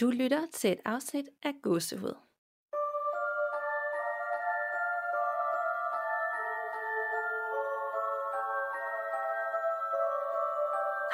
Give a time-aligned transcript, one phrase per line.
[0.00, 2.14] Du lytter til et afsnit af Gåsehud.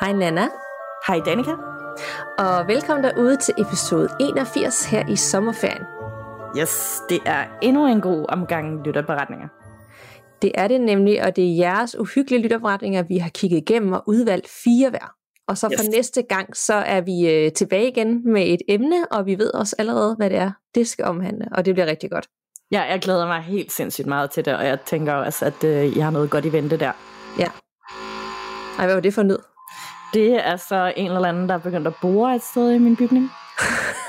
[0.00, 0.48] Hej Nana,
[1.06, 1.50] Hej Danika.
[2.38, 5.82] og velkommen derude til episode 81 her i sommerferien.
[6.58, 9.48] Yes, det er endnu en god omgang lytterberetninger.
[10.42, 14.02] Det er det nemlig, og det er jeres uhyggelige lytterberetninger, vi har kigget igennem og
[14.06, 15.21] udvalgt fire hver.
[15.52, 15.90] Og så for Yes.
[15.90, 19.76] næste gang, så er vi øh, tilbage igen med et emne, og vi ved også
[19.78, 22.26] allerede, hvad det er, det skal omhandle, og det bliver rigtig godt.
[22.70, 25.96] Ja, jeg glæder mig helt sindssygt meget til det, og jeg tænker også, at øh,
[25.96, 26.92] I har noget godt i vente der.
[28.78, 29.38] Ej, hvad var det for nød?
[30.14, 32.96] Det er så en eller anden, der er begyndt at bore et sted i min
[32.96, 33.30] bygning.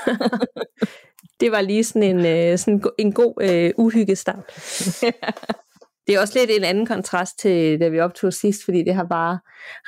[1.40, 4.44] Det var lige sådan en, øh, sådan en god øh, uhyggestart.
[6.06, 9.04] Det er også lidt en anden kontrast til, da vi optog sidst, fordi det har
[9.04, 9.38] bare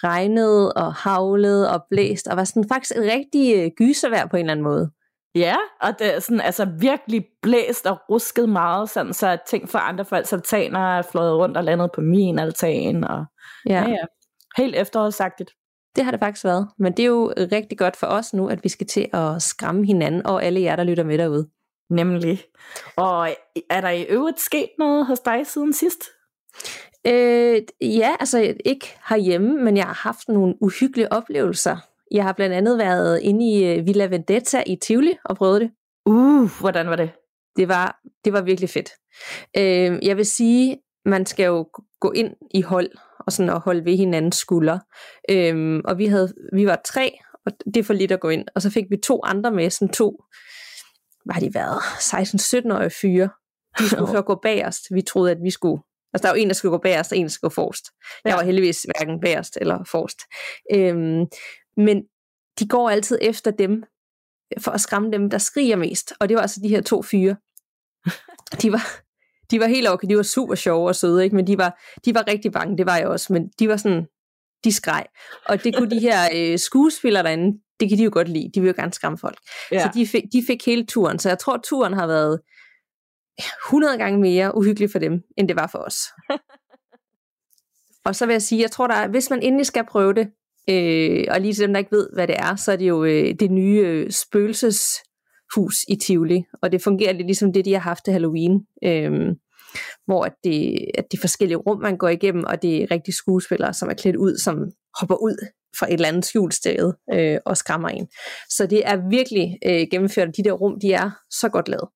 [0.05, 4.41] regnet og havlet og blæst, og var sådan faktisk et rigtig øh, gyservejr på en
[4.41, 4.91] eller anden måde.
[5.35, 9.89] Ja, og det er sådan, altså virkelig blæst og rusket meget, sådan, så ting fra
[9.89, 13.05] andre folks altaner er fløjet rundt og landet på min altan.
[13.05, 13.25] Og,
[13.69, 14.05] Ja, ja, ja.
[14.57, 15.51] Helt efterårsagtigt.
[15.97, 16.69] det har det faktisk været.
[16.79, 19.87] Men det er jo rigtig godt for os nu, at vi skal til at skræmme
[19.87, 21.49] hinanden og alle jer, der lytter med derude.
[21.91, 22.43] Nemlig.
[22.97, 23.29] Og
[23.71, 26.05] er der i øvrigt sket noget hos dig siden sidst?
[27.07, 31.77] Øh, ja, altså ikke herhjemme, men jeg har haft nogle uhyggelige oplevelser.
[32.11, 35.71] Jeg har blandt andet været inde i øh, Villa Vendetta i Tivoli og prøvet det.
[36.07, 37.11] Uh, hvordan var det?
[37.57, 38.91] Det var, det var virkelig fedt.
[39.57, 41.69] Øh, jeg vil sige, man skal jo
[42.01, 44.81] gå ind i hold og sådan at holde ved hinandens skuldre.
[45.31, 48.45] Øh, og vi, havde, vi var tre, og det er for lidt at gå ind.
[48.55, 50.23] Og så fik vi to andre med, sådan to,
[51.27, 53.29] hvad har de været, 16-17-årige fyre.
[53.79, 54.83] De skulle så gå bagerst.
[54.91, 55.83] Vi troede, at vi skulle
[56.15, 57.85] Altså, der er jo en, der skal gå bagerst, og en, der skal gå forrest.
[58.25, 58.37] Jeg Ja.
[58.37, 60.19] var heldigvis hverken bagerst eller forrest.
[60.75, 61.27] Øhm,
[61.77, 62.03] men
[62.59, 63.83] de går altid efter dem,
[64.59, 66.13] for at skræmme dem, der skriger mest.
[66.21, 67.37] Og det var altså de her to fyre.
[68.63, 69.01] De var,
[69.51, 71.37] de var helt okay, de var super sjove og søde, ikke?
[71.37, 74.07] men de var, de var rigtig bange, det var jeg også, men de var sådan,
[74.65, 75.07] de skreg.
[75.47, 78.61] Og det kunne de her øh, skuespillere derinde, det kan de jo godt lide, de
[78.61, 79.39] vil jo gerne skræmme folk.
[79.73, 79.83] Ja.
[79.83, 82.41] Så de fik, de fik hele turen, så jeg tror, turen har været
[83.67, 85.97] 100 gange mere uhyggelig for dem, end det var for os.
[88.07, 90.29] og så vil jeg sige, jeg tror, der er, hvis man endelig skal prøve det,
[90.71, 93.05] øh, og lige til dem, der ikke ved, hvad det er, så er det jo
[93.05, 97.81] øh, det nye øh, spøgelseshus i Tivoli, og det fungerer lidt ligesom det, de har
[97.81, 99.35] haft til Halloween, øh,
[100.07, 103.75] hvor at det, at de forskellige rum, man går igennem, og det er rigtige skuespillere,
[103.75, 104.57] som er klædt ud, som
[105.01, 105.47] hopper ud
[105.79, 108.09] fra et eller andet skjult sted øh, og skræmmer en.
[108.49, 111.89] Så det er virkelig øh, gennemført, de der rum, de er så godt lavet.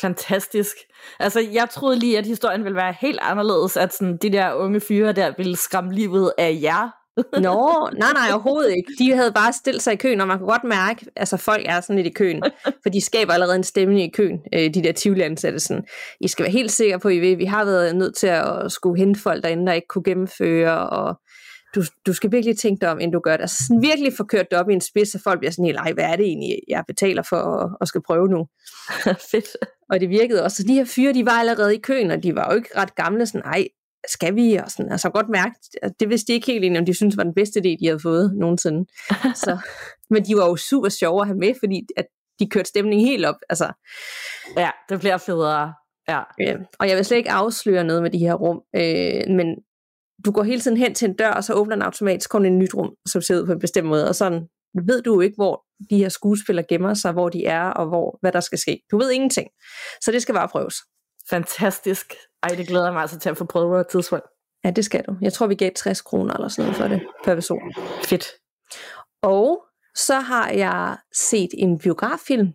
[0.00, 0.76] Fantastisk.
[1.20, 4.80] Altså, jeg troede lige, at historien ville være helt anderledes, at sådan, de der unge
[4.80, 6.90] fyre der ville skræmme livet af jer.
[7.46, 8.92] Nå, nej, nej, overhovedet ikke.
[8.98, 11.80] De havde bare stillet sig i køen, og man kunne godt mærke, altså folk er
[11.80, 12.42] sådan lidt i køen,
[12.82, 15.60] for de skaber allerede en stemning i køen, øh, de der tivoli-ansatte.
[15.60, 15.84] Sådan.
[16.20, 18.72] I skal være helt sikre på, at I ved, vi har været nødt til at
[18.72, 21.20] skulle hente folk derinde, der ikke kunne gennemføre, og
[21.74, 23.40] du, du skal virkelig tænke dig om, inden du gør det.
[23.40, 25.78] Altså sådan virkelig få kørt det op i en spids, så folk bliver sådan helt,
[25.78, 28.46] ej, hvad er det egentlig, jeg betaler for at, at skal prøve nu?
[29.30, 29.56] Fedt.
[29.90, 30.56] Og det virkede også.
[30.56, 32.94] Så de her fyre, de var allerede i køen, og de var jo ikke ret
[32.94, 33.68] gamle, sådan, ej,
[34.08, 34.54] skal vi?
[34.54, 35.54] Og sådan, altså godt mærke,
[36.00, 38.00] det vidste de ikke helt egentlig, om de syntes var den bedste idé, de havde
[38.00, 38.86] fået nogensinde.
[39.44, 39.58] Så,
[40.10, 42.06] men de var jo super sjove at have med, fordi at
[42.40, 43.36] de kørte stemningen helt op.
[43.48, 43.72] Altså,
[44.56, 45.74] Ja, det bliver federe.
[46.08, 46.22] Ja.
[46.40, 49.56] øh, og jeg vil slet ikke afsløre noget med de her rum, øh, men
[50.24, 52.58] du går hele tiden hen til en dør, og så åbner den automatisk, kommer en
[52.58, 54.48] nyt rum, som ser ud på en bestemt måde, og sådan
[54.86, 58.18] ved du jo ikke, hvor de her skuespillere gemmer sig, hvor de er, og hvor,
[58.20, 58.80] hvad der skal ske.
[58.90, 59.48] Du ved ingenting.
[60.02, 60.74] Så det skal bare prøves.
[61.30, 62.14] Fantastisk.
[62.42, 64.24] Ej, det glæder jeg mig altså til at få prøvet på et tidspunkt.
[64.64, 65.16] Ja, det skal du.
[65.20, 67.74] Jeg tror, vi gav 60 kroner eller sådan noget for det per person.
[68.04, 68.26] Fedt.
[69.22, 69.64] Og
[69.94, 72.52] så har jeg set en biograffilm,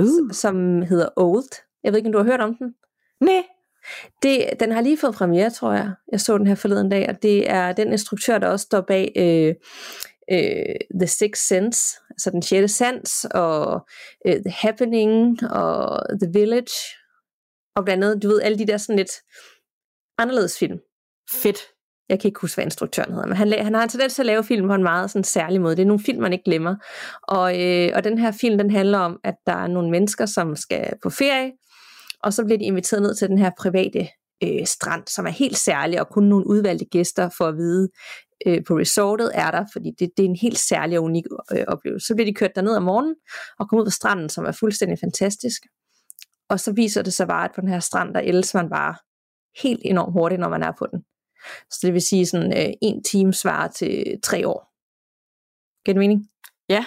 [0.00, 0.30] Uh.
[0.32, 1.64] som hedder Old.
[1.84, 2.74] Jeg ved ikke, om du har hørt om den?
[3.20, 3.44] Nej.
[4.22, 5.92] Det, den har lige fået premiere, tror jeg.
[6.12, 9.12] Jeg så den her forleden dag, og det er den instruktør, der også står bag
[9.16, 9.54] øh,
[10.30, 13.86] øh, The Sixth Sense, altså den sjette sans, og
[14.26, 16.74] øh, The Happening, og The Village,
[17.76, 19.12] og blandt andet, du ved, alle de der sådan lidt
[20.18, 20.78] anderledes film.
[21.30, 21.58] Fedt.
[22.08, 24.26] jeg kan ikke huske, hvad instruktøren hedder, men han, han har en tendens til at
[24.26, 25.76] lave film på en meget sådan særlig måde.
[25.76, 26.76] Det er nogle film, man ikke glemmer.
[27.22, 30.56] Og, øh, og den her film, den handler om, at der er nogle mennesker, som
[30.56, 31.52] skal på ferie,
[32.22, 34.08] og så bliver de inviteret ned til den her private
[34.42, 37.88] øh, strand, som er helt særlig, og kun nogle udvalgte gæster for at vide
[38.46, 41.64] øh, på resortet er der, fordi det, det er en helt særlig og unik øh,
[41.68, 42.06] oplevelse.
[42.06, 43.14] Så bliver de kørt derned om morgenen,
[43.58, 45.62] og kommer ud på stranden, som er fuldstændig fantastisk.
[46.48, 48.94] Og så viser det sig bare, at på den her strand, der elsker man bare
[49.62, 51.04] helt enormt hurtigt, når man er på den.
[51.70, 54.72] Så det vil sige sådan øh, en time svarer til tre år.
[55.84, 56.28] Giver det mening?
[56.68, 56.84] Ja.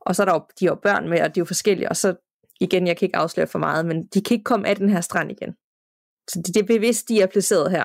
[0.00, 1.88] Og så er der jo, de har jo børn med, og de er jo forskellige,
[1.88, 2.29] og så
[2.60, 5.00] igen, jeg kan ikke afsløre for meget, men de kan ikke komme af den her
[5.00, 5.54] strand igen.
[6.30, 7.84] Så det, det er bevidst, de er placeret her.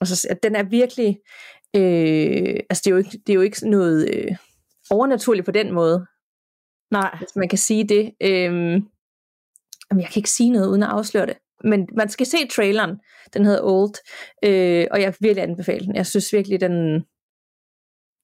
[0.00, 1.18] Og så at den er virkelig,
[1.76, 4.36] øh, altså det er, jo ikke, det er jo ikke noget øh,
[4.90, 6.06] overnaturligt på den måde.
[6.90, 7.16] Nej.
[7.18, 8.12] Hvis man kan sige det.
[8.22, 8.82] Øh,
[9.90, 11.36] jeg kan ikke sige noget uden at afsløre det.
[11.64, 13.00] Men man skal se traileren.
[13.34, 13.94] Den hedder Old.
[14.44, 15.96] Øh, og jeg vil virkelig anbefale den.
[15.96, 16.94] Jeg synes virkelig, den,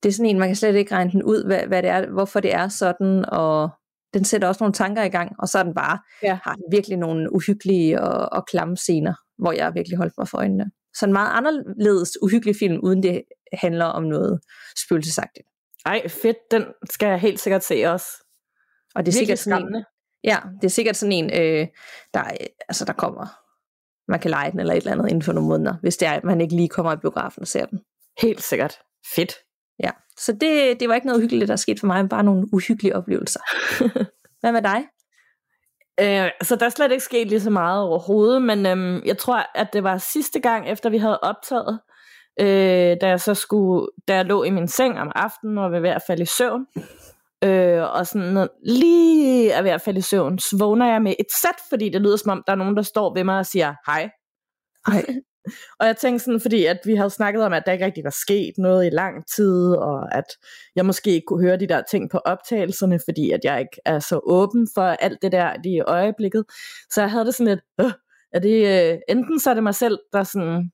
[0.02, 2.10] det er sådan en, man kan slet ikke regne den ud, hvad, hvad det er,
[2.10, 3.70] hvorfor det er sådan, og
[4.14, 6.38] den sætter også nogle tanker i gang, og så er den bare, ja.
[6.42, 10.38] har den virkelig nogle uhyggelige og, og klamme scener, hvor jeg virkelig holdt mig for
[10.38, 10.70] øjnene.
[10.96, 13.22] Så en meget anderledes uhyggelig film, uden det
[13.52, 14.40] handler om noget
[14.86, 15.46] spøgelsesagtigt.
[15.86, 18.06] Ej, fedt, den skal jeg helt sikkert se også.
[18.94, 19.84] Og det er sikkert sådan en,
[20.24, 21.66] ja, det er sikkert sådan en, øh,
[22.14, 22.22] der,
[22.68, 23.26] altså der kommer,
[24.08, 26.12] man kan lege den eller et eller andet inden for nogle måneder, hvis det er,
[26.12, 27.80] at man ikke lige kommer i biografen og ser den.
[28.22, 28.78] Helt sikkert.
[29.14, 29.32] Fedt.
[29.84, 32.54] Ja, så det, det var ikke noget uhyggeligt, der skete for mig, men bare nogle
[32.54, 33.40] uhyggelige oplevelser.
[34.40, 34.84] Hvad med dig?
[36.00, 39.46] Øh, så der er slet ikke sket lige så meget overhovedet, men øhm, jeg tror,
[39.54, 41.80] at det var sidste gang, efter vi havde optaget,
[42.40, 45.80] øh, da jeg så skulle, da jeg lå i min seng om aftenen og var
[45.80, 46.66] ved at falde i søvn,
[47.44, 51.32] øh, og sådan lige er ved at falde i søvn, så vågner jeg med et
[51.40, 53.74] sæt, fordi det lyder som om, der er nogen, der står ved mig og siger
[53.86, 54.10] hej.
[54.86, 55.04] Hej.
[55.80, 58.16] Og jeg tænkte sådan, fordi at vi havde snakket om, at der ikke rigtig var
[58.26, 60.24] sket noget i lang tid, og at
[60.76, 63.98] jeg måske ikke kunne høre de der ting på optagelserne, fordi at jeg ikke er
[63.98, 66.44] så åben for alt det der lige i øjeblikket.
[66.90, 67.92] Så jeg havde det sådan lidt, øh,
[68.32, 70.70] er det, øh, enten så er det mig selv, der sådan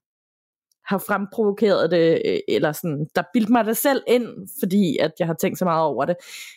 [0.86, 4.26] har fremprovokeret det, øh, eller sådan, der bildte mig det selv ind,
[4.60, 6.16] fordi at jeg har tænkt så meget over det,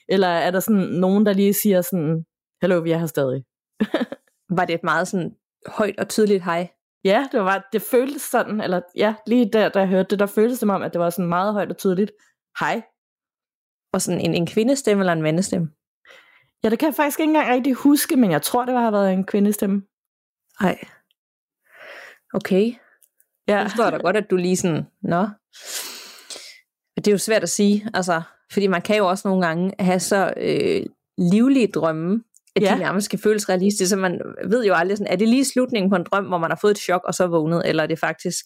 [0.09, 2.25] eller er der sådan nogen, der lige siger sådan,
[2.61, 3.43] hallo, vi er her stadig.
[4.57, 5.35] var det et meget sådan
[5.67, 6.69] højt og tydeligt hej?
[7.03, 10.25] Ja, det var det føltes sådan, eller ja, lige der, da jeg hørte det, der
[10.25, 12.11] føltes det som om, at det var sådan meget højt og tydeligt.
[12.59, 12.81] Hej.
[13.93, 15.69] Og sådan en, en kvindestemme eller en mandestemme?
[16.63, 18.91] Ja, det kan jeg faktisk ikke engang rigtig huske, men jeg tror, det var, har
[18.91, 19.81] været en kvindestemme.
[20.61, 20.79] Nej.
[22.33, 22.73] Okay.
[23.47, 23.57] Ja.
[23.57, 25.27] Jeg forstår da godt, at du lige sådan, nå.
[26.95, 28.21] Det er jo svært at sige, altså,
[28.51, 30.85] fordi man kan jo også nogle gange have så øh,
[31.17, 32.23] livlige drømme,
[32.63, 32.75] at ja.
[32.75, 35.89] de nærmest skal føles realistiske, så man ved jo aldrig, sådan, er det lige slutningen
[35.89, 37.99] på en drøm, hvor man har fået et chok, og så vågnet, eller er det
[37.99, 38.45] faktisk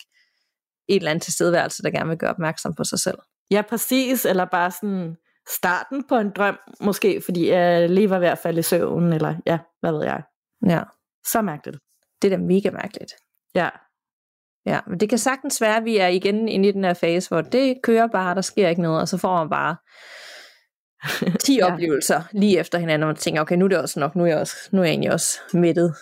[0.89, 3.17] et eller andet tilstedeværelse, der gerne vil gøre opmærksom på sig selv?
[3.51, 5.15] Ja, præcis, eller bare sådan
[5.49, 9.35] starten på en drøm, måske fordi jeg lige var ved at falde i søvn, eller
[9.45, 10.23] ja, hvad ved jeg.
[10.69, 10.81] Ja.
[11.25, 11.77] Så mærkeligt.
[12.21, 13.13] Det er da mega mærkeligt.
[13.55, 13.69] Ja.
[14.65, 17.29] Ja, men det kan sagtens være, at vi er igen inde i den her fase,
[17.29, 19.75] hvor det kører bare, der sker ikke noget, og så får man bare
[21.39, 21.73] 10 ja.
[21.73, 24.27] oplevelser lige efter hinanden, og man tænker, okay, nu er det også nok, nu er
[24.27, 25.95] jeg, også, nu er jeg egentlig også mættet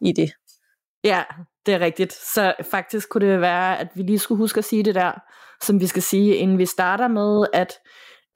[0.00, 0.32] i det.
[1.04, 1.22] Ja,
[1.66, 2.12] det er rigtigt.
[2.12, 5.12] Så faktisk kunne det være, at vi lige skulle huske at sige det der,
[5.62, 7.72] som vi skal sige, inden vi starter med, at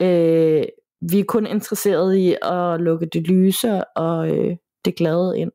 [0.02, 0.64] øh,
[1.10, 5.50] vi er kun interesseret i at lukke det lyse og øh, det glade ind.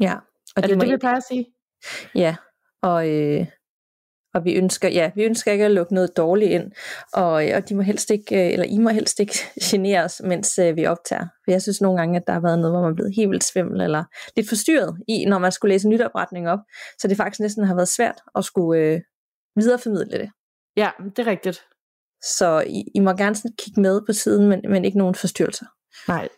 [0.00, 0.14] Ja.
[0.56, 1.46] Og er det det, det vi plejer at sige?
[2.14, 2.36] Ja,
[2.82, 3.46] og, øh,
[4.34, 6.72] og vi ønsker, ja, vi ønsker ikke at lukke noget dårligt ind,
[7.12, 9.38] og, øh, og de må helst ikke, øh, eller I må helst ikke
[9.70, 11.26] genere os, mens øh, vi optager.
[11.44, 13.30] For jeg synes nogle gange, at der har været noget, hvor man er blevet helt
[13.30, 14.04] vildt svimmel, eller
[14.36, 16.58] lidt forstyrret i, når man skulle læse en nytopretning op,
[16.98, 19.00] så det faktisk næsten har været svært at skulle øh,
[19.56, 20.30] videreformidle det.
[20.76, 21.64] Ja, det er rigtigt.
[22.22, 25.66] Så I, I må gerne sådan kigge med på siden, men, men ikke nogen forstyrrelser.
[26.08, 26.28] Nej.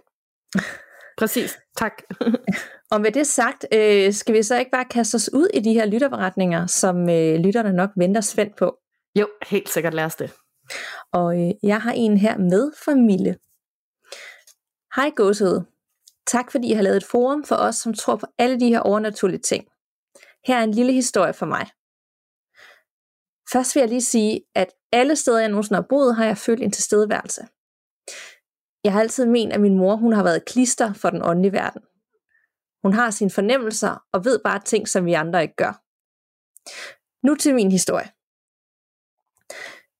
[1.16, 2.02] Præcis, tak.
[2.92, 5.72] Og med det sagt, øh, skal vi så ikke bare kaste os ud i de
[5.72, 8.78] her lytterberetninger, som øh, lytterne nok venter spændt på?
[9.18, 10.32] Jo, helt sikkert lad os det.
[11.12, 13.36] Og øh, jeg har en her med fra Mille.
[14.96, 15.66] Hej gåsøde.
[16.26, 18.80] Tak fordi I har lavet et forum for os, som tror på alle de her
[18.80, 19.64] overnaturlige ting.
[20.46, 21.66] Her er en lille historie for mig.
[23.52, 26.62] Først vil jeg lige sige, at alle steder, jeg nogensinde har boet, har jeg følt
[26.62, 27.46] en tilstedeværelse.
[28.86, 31.82] Jeg har altid ment, at min mor hun har været klister for den åndelige verden.
[32.84, 35.82] Hun har sine fornemmelser og ved bare ting, som vi andre ikke gør.
[37.26, 38.08] Nu til min historie.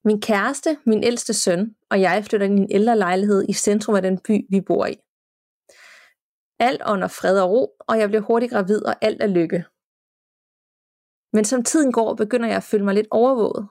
[0.05, 3.95] Min kæreste, min ældste søn og jeg flytter ind i en ældre lejlighed i centrum
[3.95, 4.97] af den by, vi bor i.
[6.59, 9.65] Alt under fred og ro, og jeg bliver hurtigt gravid, og alt er lykke.
[11.33, 13.69] Men som tiden går, begynder jeg at føle mig lidt overvåget.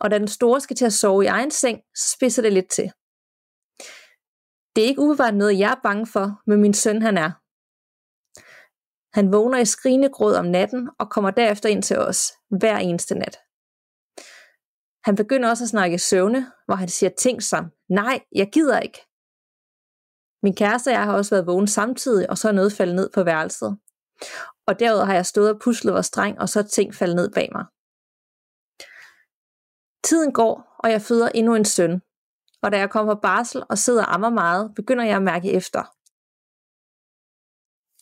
[0.00, 2.70] Og da den store skal til at sove i egen seng, så spidser det lidt
[2.70, 2.92] til.
[4.76, 7.30] Det er ikke umiddelbart noget, jeg er bange for, men min søn han er.
[9.18, 13.14] Han vågner i skrigende gråd om natten og kommer derefter ind til os hver eneste
[13.14, 13.36] nat.
[15.04, 18.98] Han begynder også at snakke søvne, hvor han siger ting som, nej, jeg gider ikke.
[20.42, 23.10] Min kæreste og jeg har også været vågen samtidig, og så er noget faldet ned
[23.14, 23.78] på værelset.
[24.66, 27.30] Og derudover har jeg stået og puslet vores streng, og så er ting faldet ned
[27.30, 27.64] bag mig.
[30.04, 32.02] Tiden går, og jeg føder endnu en søn
[32.62, 35.52] og da jeg kommer på barsel og sidder og ammer meget, begynder jeg at mærke
[35.52, 35.82] efter.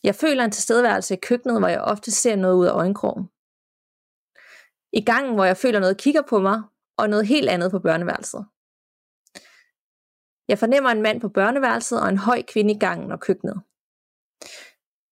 [0.03, 3.25] Jeg føler en tilstedeværelse i køkkenet, hvor jeg ofte ser noget ud af øjenkrogen.
[4.93, 6.63] I gangen, hvor jeg føler noget kigger på mig,
[6.97, 8.45] og noget helt andet på børneværelset.
[10.47, 13.61] Jeg fornemmer en mand på børneværelset og en høj kvinde i gangen og køkkenet.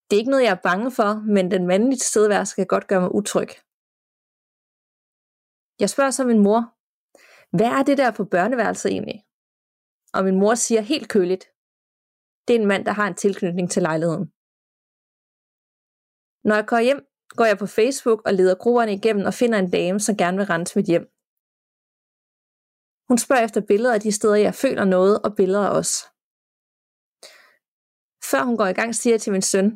[0.06, 3.02] Det er ikke noget, jeg er bange for, men den mandlige tilstedeværelse kan godt gøre
[3.02, 3.50] mig utryg.
[5.80, 6.62] Jeg spørger så min mor,
[7.58, 9.24] hvad er det der på børneværelset egentlig?
[10.14, 11.44] Og min mor siger helt køligt,
[12.46, 14.26] det er en mand, der har en tilknytning til lejligheden.
[16.48, 17.02] Når jeg går hjem,
[17.38, 20.46] går jeg på Facebook og leder grupperne igennem og finder en dame, som gerne vil
[20.46, 21.06] rense mit hjem.
[23.10, 25.94] Hun spørger efter billeder af de steder, jeg føler noget, og billeder af os.
[28.32, 29.68] Før hun går i gang, siger jeg til min søn,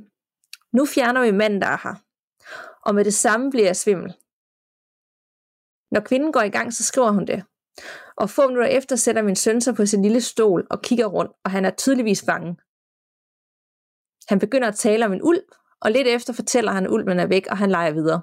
[0.77, 1.95] nu fjerner vi manden, der er her.
[2.87, 4.09] Og med det samme bliver jeg svimmel.
[5.93, 7.39] Når kvinden går i gang, så skriver hun det.
[8.17, 11.31] Og få minutter efter sætter min søn sig på sin lille stol og kigger rundt,
[11.45, 12.57] og han er tydeligvis bange.
[14.29, 15.43] Han begynder at tale om en ulv,
[15.81, 18.21] og lidt efter fortæller han, at ulven er væk, og han leger videre.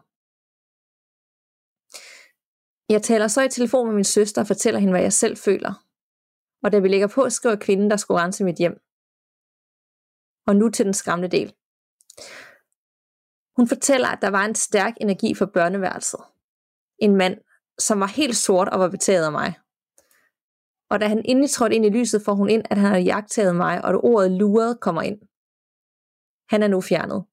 [2.88, 5.72] Jeg taler så i telefon med min søster og fortæller hende, hvad jeg selv føler.
[6.64, 8.76] Og da vi lægger på, skriver kvinden, der skulle rense mit hjem.
[10.46, 11.54] Og nu til den skræmmende del.
[13.56, 16.20] Hun fortæller, at der var en stærk energi for børneværelset.
[16.98, 17.36] En mand,
[17.78, 19.54] som var helt sort og var betaget af mig.
[20.90, 23.56] Og da han endelig trådte ind i lyset, får hun ind, at han har jagtet
[23.56, 25.18] mig, og at ordet luret kommer ind.
[26.48, 27.24] Han er nu fjernet.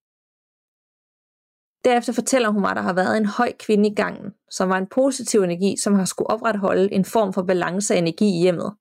[1.85, 4.77] Derefter fortæller hun mig, at der har været en høj kvinde i gangen, som var
[4.77, 8.73] en positiv energi, som har skulle opretholde en form for balance af energi i hjemmet.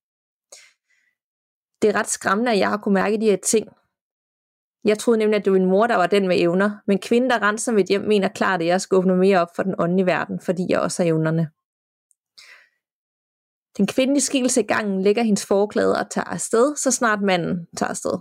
[1.82, 3.68] Det er ret skræmmende, at jeg har kunne mærke de her ting.
[4.84, 7.30] Jeg troede nemlig, at det var min mor, der var den med evner, men kvinden,
[7.30, 10.06] der renser mit hjem, mener klart, at jeg skal åbne mere op for den åndelige
[10.06, 11.50] verden, fordi jeg også har evnerne.
[13.76, 17.90] Den kvindelige skikkelse i gangen lægger hendes forklæde og tager afsted, så snart manden tager
[17.90, 18.18] afsted.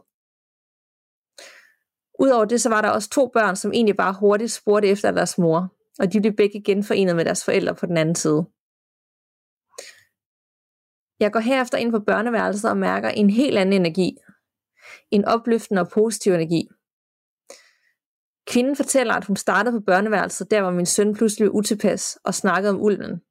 [2.20, 5.38] Udover det, så var der også to børn, som egentlig bare hurtigt spurgte efter deres
[5.38, 8.46] mor, og de blev begge genforenet med deres forældre på den anden side.
[11.20, 14.18] Jeg går herefter ind på børneværelset og mærker en helt anden energi.
[15.12, 16.70] En opløftende og positiv energi.
[18.48, 22.34] Kvinden fortæller, at hun startede på børneværelset, der hvor min søn pludselig var utilpas og
[22.34, 23.22] snakkede om ulven.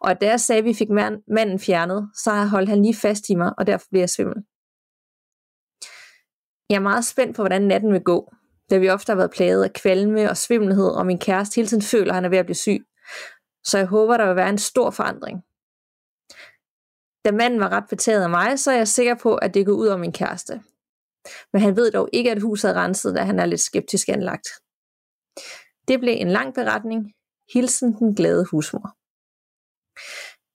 [0.00, 0.90] Og da jeg sagde, at vi fik
[1.28, 4.36] manden fjernet, så holdt han lige fast i mig, og derfor blev jeg svimmel.
[6.70, 8.32] Jeg er meget spændt på, hvordan natten vil gå,
[8.70, 11.82] da vi ofte har været plaget af kvalme og svimmelhed, og min kæreste hele tiden
[11.82, 12.84] føler, at han er ved at blive syg.
[13.64, 15.42] Så jeg håber, der vil være en stor forandring.
[17.24, 19.72] Da manden var ret betaget af mig, så er jeg sikker på, at det går
[19.72, 20.62] ud over min kæreste.
[21.52, 24.48] Men han ved dog ikke, at huset er renset, da han er lidt skeptisk anlagt.
[25.88, 27.12] Det blev en lang beretning.
[27.52, 28.96] Hilsen den glade husmor.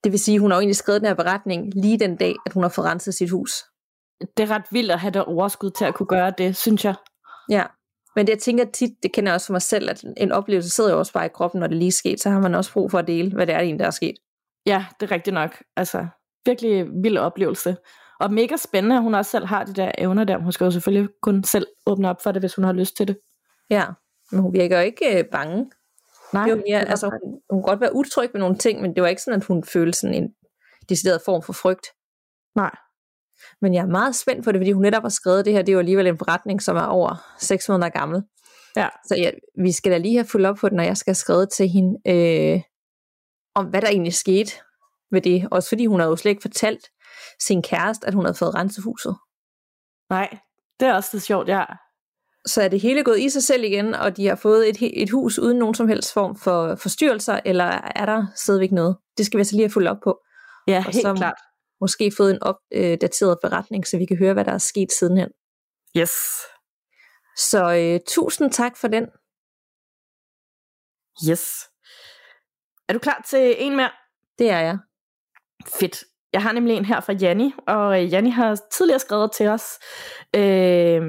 [0.04, 2.54] Det vil sige, at hun har egentlig skrevet den her beretning lige den dag, at
[2.54, 3.52] hun har fået renset sit hus
[4.38, 6.96] det er ret vildt at have det overskud til at kunne gøre det, synes jeg.
[7.50, 7.64] Ja,
[8.16, 10.70] men det jeg tænker tit, det kender jeg også for mig selv, at en oplevelse
[10.70, 12.74] sidder jo også bare i kroppen, når det lige er sket, så har man også
[12.74, 14.16] brug for at dele, hvad det er, der er sket.
[14.66, 15.64] Ja, det er rigtigt nok.
[15.76, 16.08] Altså,
[16.46, 17.78] virkelig vild oplevelse.
[18.20, 20.38] Og mega spændende, at hun også selv har de der evner der.
[20.38, 23.08] Hun skal jo selvfølgelig kun selv åbne op for det, hvis hun har lyst til
[23.08, 23.18] det.
[23.70, 23.86] Ja,
[24.32, 25.72] men hun virker jo ikke øh, bange.
[26.34, 26.50] Nej.
[26.50, 29.10] Det mere, altså, hun, hun kan godt være utryg med nogle ting, men det var
[29.10, 30.30] ikke sådan, at hun følte sådan en
[30.90, 31.88] decideret form for frygt.
[32.56, 32.76] Nej.
[33.62, 35.62] Men jeg er meget spændt på det, fordi hun netop har skrevet det her.
[35.62, 38.24] Det er jo alligevel en forretning, som er over 6 måneder gammel.
[38.76, 38.90] Ja.
[39.08, 39.32] Så ja,
[39.64, 41.70] vi skal da lige have fuldt op på den, når jeg skal have skrevet til
[41.70, 42.62] hende, øh,
[43.56, 44.52] om hvad der egentlig skete
[45.12, 45.48] ved det.
[45.52, 46.90] Også fordi hun har jo slet ikke fortalt
[47.42, 49.16] sin kæreste, at hun havde fået renset huset.
[50.10, 50.38] Nej,
[50.80, 51.66] det er også det sjovt, ja.
[52.50, 55.10] Så er det hele gået i sig selv igen, og de har fået et, et
[55.10, 57.66] hus uden nogen som helst form for forstyrrelser, eller
[57.96, 58.98] er der stadigvæk noget?
[59.18, 60.20] Det skal vi altså lige have fuldt op på.
[60.68, 61.36] Ja, og helt så, klart
[61.82, 65.30] måske fået en opdateret beretning, så vi kan høre, hvad der er sket sidenhen.
[65.98, 66.12] Yes.
[67.38, 69.04] Så øh, tusind tak for den.
[71.30, 71.70] Yes.
[72.90, 73.92] Er du klar til en mere?
[74.40, 74.78] Det er jeg.
[75.80, 76.04] Fedt.
[76.34, 79.64] Jeg har nemlig en her fra Janni, og øh, Janni har tidligere skrevet til os.
[80.36, 81.02] Øh,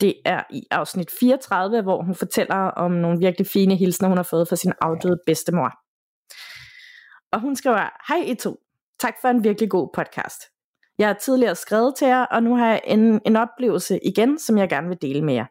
[0.00, 4.22] det er i afsnit 34, hvor hun fortæller om nogle virkelig fine hilsner, hun har
[4.22, 5.70] fået fra sin afdøde bedstemor.
[7.32, 8.56] Og hun skriver, hej I to.
[9.00, 10.40] Tak for en virkelig god podcast.
[10.98, 14.58] Jeg har tidligere skrevet til jer, og nu har jeg en, en oplevelse igen, som
[14.58, 15.46] jeg gerne vil dele med jer.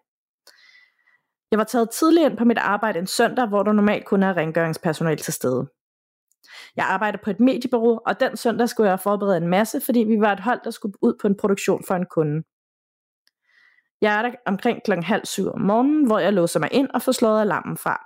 [1.52, 4.38] Jeg var taget tidligt ind på mit arbejde en søndag, hvor der normalt kun er
[4.38, 5.68] rengøringspersonale til stede.
[6.76, 10.20] Jeg arbejder på et mediebureau, og den søndag skulle jeg forberede en masse, fordi vi
[10.20, 12.44] var et hold, der skulle ud på en produktion for en kunde.
[14.02, 17.02] Jeg er der omkring klokken halv syv om morgenen, hvor jeg låser mig ind og
[17.02, 18.06] får slået alarmen fra.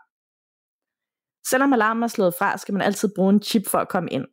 [1.50, 4.28] Selvom alarmen er slået fra, skal man altid bruge en chip for at komme ind.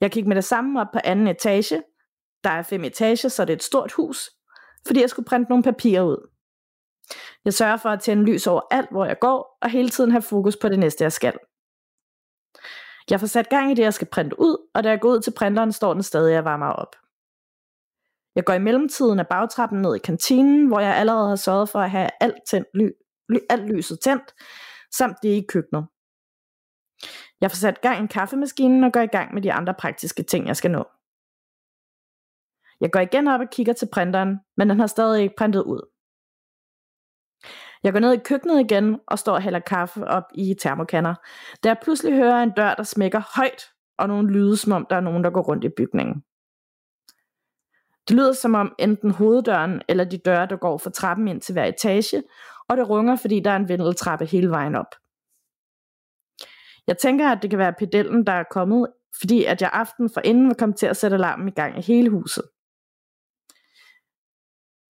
[0.00, 1.82] Jeg gik med det samme op på anden etage.
[2.44, 4.30] Der er fem etager, så det er et stort hus,
[4.86, 6.30] fordi jeg skulle printe nogle papirer ud.
[7.44, 10.22] Jeg sørger for at tænde lys over alt, hvor jeg går, og hele tiden have
[10.22, 11.38] fokus på det næste, jeg skal.
[13.10, 15.20] Jeg får sat gang i det, jeg skal printe ud, og da jeg går ud
[15.20, 16.96] til printeren, står den stadig og varmer op.
[18.34, 21.78] Jeg går i mellemtiden af bagtrappen ned i kantinen, hvor jeg allerede har sørget for
[21.78, 22.88] at have alt, tændt, ly,
[23.28, 24.34] ly, alt lyset tændt,
[24.96, 25.86] samt det i køkkenet.
[27.40, 30.46] Jeg får sat gang i kaffemaskinen og går i gang med de andre praktiske ting,
[30.46, 30.84] jeg skal nå.
[32.80, 35.80] Jeg går igen op og kigger til printeren, men den har stadig ikke printet ud.
[37.82, 41.14] Jeg går ned i køkkenet igen og står og hælder kaffe op i termokanner,
[41.64, 43.62] da jeg pludselig hører en dør, der smækker højt,
[43.98, 46.24] og nogle lyde, som om der er nogen, der går rundt i bygningen.
[48.08, 51.52] Det lyder som om enten hoveddøren eller de døre, der går fra trappen ind til
[51.52, 52.22] hver etage,
[52.68, 54.94] og det runger, fordi der er en vindeltrappe hele vejen op.
[56.86, 58.86] Jeg tænker, at det kan være pedellen, der er kommet,
[59.20, 61.82] fordi at jeg aften for inden var kommet til at sætte alarmen i gang i
[61.82, 62.44] hele huset.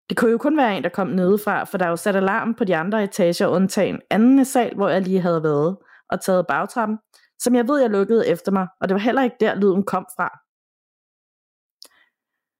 [0.08, 2.54] Det kunne jo kun være en, der kom nedefra, for der er jo sat alarm
[2.54, 5.76] på de andre etager, undtagen anden sal, hvor jeg lige havde været,
[6.10, 6.98] og taget bagtrappen,
[7.38, 10.06] som jeg ved, jeg lukkede efter mig, og det var heller ikke der, lyden kom
[10.16, 10.43] fra.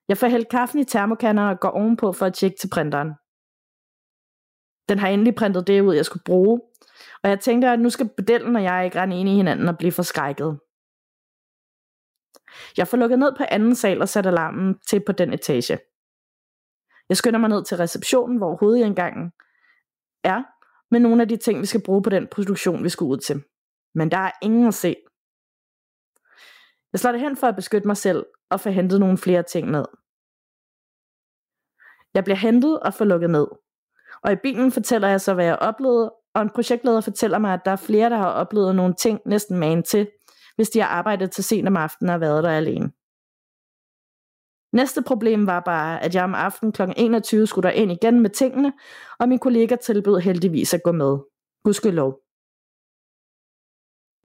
[0.09, 3.09] Jeg får hældt kaffen i termokanner og går ovenpå for at tjekke til printeren.
[4.89, 6.61] Den har endelig printet det ud, jeg skulle bruge,
[7.23, 9.79] og jeg tænkte, at nu skal bedellen og jeg ikke rende ind i hinanden og
[9.79, 10.59] blive forskrækket.
[12.77, 15.79] Jeg får lukket ned på anden sal og sat alarmen til på den etage.
[17.09, 19.33] Jeg skynder mig ned til receptionen, hvor hovedindgangen
[20.25, 20.43] er,
[20.91, 23.45] med nogle af de ting, vi skal bruge på den produktion, vi skal ud til.
[23.95, 24.97] Men der er ingen at se.
[26.95, 29.71] Jeg slår det hen for at beskytte mig selv og få hentet nogle flere ting
[29.71, 29.85] ned.
[32.15, 33.47] Jeg bliver hentet og får lukket ned.
[34.23, 37.61] Og i bilen fortæller jeg så, hvad jeg oplevede, og en projektleder fortæller mig, at
[37.65, 40.09] der er flere, der har oplevet nogle ting næsten magen til,
[40.57, 42.93] hvis de har arbejdet til sent om aftenen og været der alene.
[44.73, 46.83] Næste problem var bare, at jeg om aftenen kl.
[46.97, 48.73] 21 skulle der ind igen med tingene,
[49.19, 51.19] og min kollega tilbød heldigvis at gå med.
[51.65, 52.24] Gudskelov.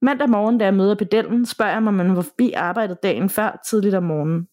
[0.01, 3.29] Mandag morgen, da jeg møder pedellen, spørger jeg mig, om han var forbi arbejdet dagen
[3.29, 4.47] før, tidligt om morgenen.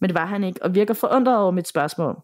[0.00, 2.22] Men det var han ikke, og virker forundret over mit spørgsmål.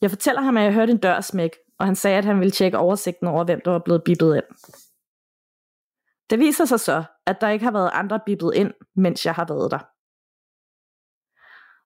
[0.00, 2.50] Jeg fortæller ham, at jeg hørte en dør smæk, og han sagde, at han ville
[2.50, 4.44] tjekke oversigten over, hvem der var blevet bippet ind.
[6.30, 9.46] Det viser sig så, at der ikke har været andre bippet ind, mens jeg har
[9.48, 9.78] været der.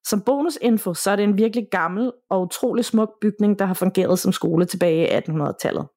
[0.07, 4.19] Som bonusinfo, så er det en virkelig gammel og utrolig smuk bygning, der har fungeret
[4.19, 5.87] som skole tilbage i 1800-tallet.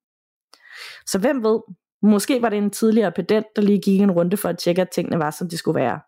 [1.06, 1.60] Så hvem ved,
[2.02, 4.90] måske var det en tidligere pedent, der lige gik en runde for at tjekke, at
[4.90, 6.00] tingene var, som de skulle være.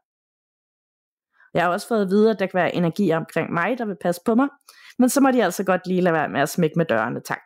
[1.55, 3.97] Jeg har også fået at vide, at der kan være energi omkring mig, der vil
[4.01, 4.49] passe på mig,
[4.99, 7.43] men så må de altså godt lige lade være med at smække med dørene, tak.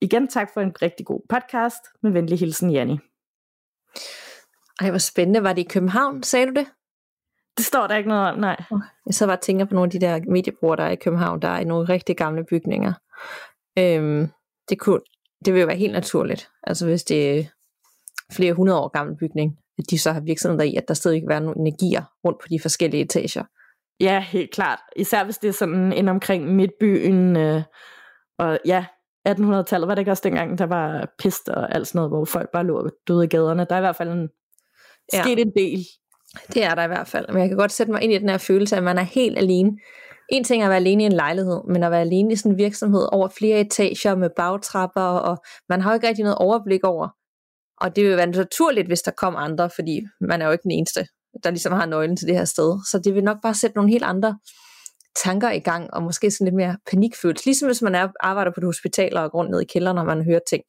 [0.00, 1.80] Igen tak for en rigtig god podcast.
[2.02, 2.98] Med venlig hilsen, Janni.
[4.80, 5.42] Ej, hvor spændende.
[5.42, 6.66] Var det i København, sagde du det?
[7.56, 8.64] Det står der ikke noget om, nej.
[9.06, 11.48] Jeg så bare tænker på nogle af de der mediebrugere, der er i København, der
[11.48, 12.92] er i nogle rigtig gamle bygninger.
[13.78, 14.28] Øhm,
[14.68, 15.00] det, kunne,
[15.44, 16.48] det vil jo være helt naturligt.
[16.62, 17.44] Altså hvis det er
[18.32, 21.28] flere hundrede år gammel bygning, at de så har virksomheder i, at der stadig kan
[21.28, 23.44] være nogle energier rundt på de forskellige etager.
[24.00, 24.78] Ja, helt klart.
[24.96, 27.62] Især hvis det er sådan ind omkring midtbyen, øh,
[28.38, 28.84] og ja,
[29.28, 32.50] 1800-tallet var det ikke også dengang, der var pest og alt sådan noget, hvor folk
[32.52, 33.66] bare lå døde i gaderne.
[33.68, 34.28] Der er i hvert fald en,
[35.12, 35.22] ja.
[35.22, 35.86] sket en del
[36.54, 37.26] det er der i hvert fald.
[37.28, 39.38] Men jeg kan godt sætte mig ind i den her følelse, at man er helt
[39.38, 39.78] alene.
[40.32, 42.52] En ting er at være alene i en lejlighed, men at være alene i sådan
[42.52, 45.36] en virksomhed over flere etager med bagtrapper, og
[45.68, 47.08] man har jo ikke rigtig noget overblik over.
[47.80, 50.70] Og det vil være naturligt, hvis der kommer andre, fordi man er jo ikke den
[50.70, 51.06] eneste,
[51.44, 52.78] der ligesom har nøglen til det her sted.
[52.90, 54.38] Så det vil nok bare sætte nogle helt andre
[55.24, 57.44] tanker i gang, og måske sådan lidt mere panikfølelse.
[57.44, 60.24] Ligesom hvis man er, arbejder på et hospital og går ned i kælderen, når man
[60.24, 60.62] hører ting.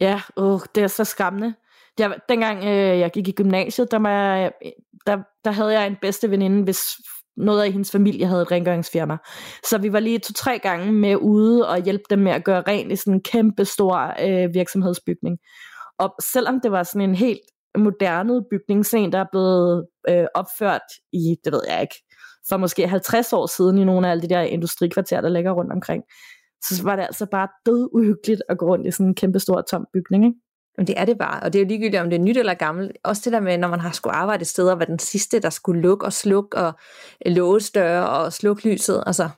[0.00, 1.54] Ja, uh, det er så skræmmende.
[1.98, 4.52] Jeg, dengang øh, jeg gik i gymnasiet, der, var
[5.06, 6.80] der, der havde jeg en bedste veninde, hvis
[7.36, 9.16] noget af hendes familie havde et rengøringsfirma.
[9.70, 12.92] Så vi var lige to-tre gange med ude og hjælpe dem med at gøre rent
[12.92, 15.38] i sådan en kæmpe stor øh, virksomhedsbygning.
[15.98, 17.40] Og selvom det var sådan en helt
[17.78, 21.94] moderne bygning, sådan en, der er blevet øh, opført i, det ved jeg ikke,
[22.48, 25.72] for måske 50 år siden i nogle af alle de der industrikvarterer, der ligger rundt
[25.72, 26.02] omkring,
[26.62, 29.60] så var det altså bare død uhyggeligt at gå rundt i sådan en kæmpe stor
[29.70, 30.24] tom bygning.
[30.24, 30.38] Ikke?
[30.76, 32.54] Men det er det bare, og det er jo ligegyldigt, om det er nyt eller
[32.54, 32.98] gammelt.
[33.04, 35.40] Også det der med, når man har skulle arbejde et sted, og var den sidste,
[35.40, 36.72] der skulle lukke og slukke, og
[37.26, 39.02] låse døre og slukke lyset.
[39.06, 39.28] Altså,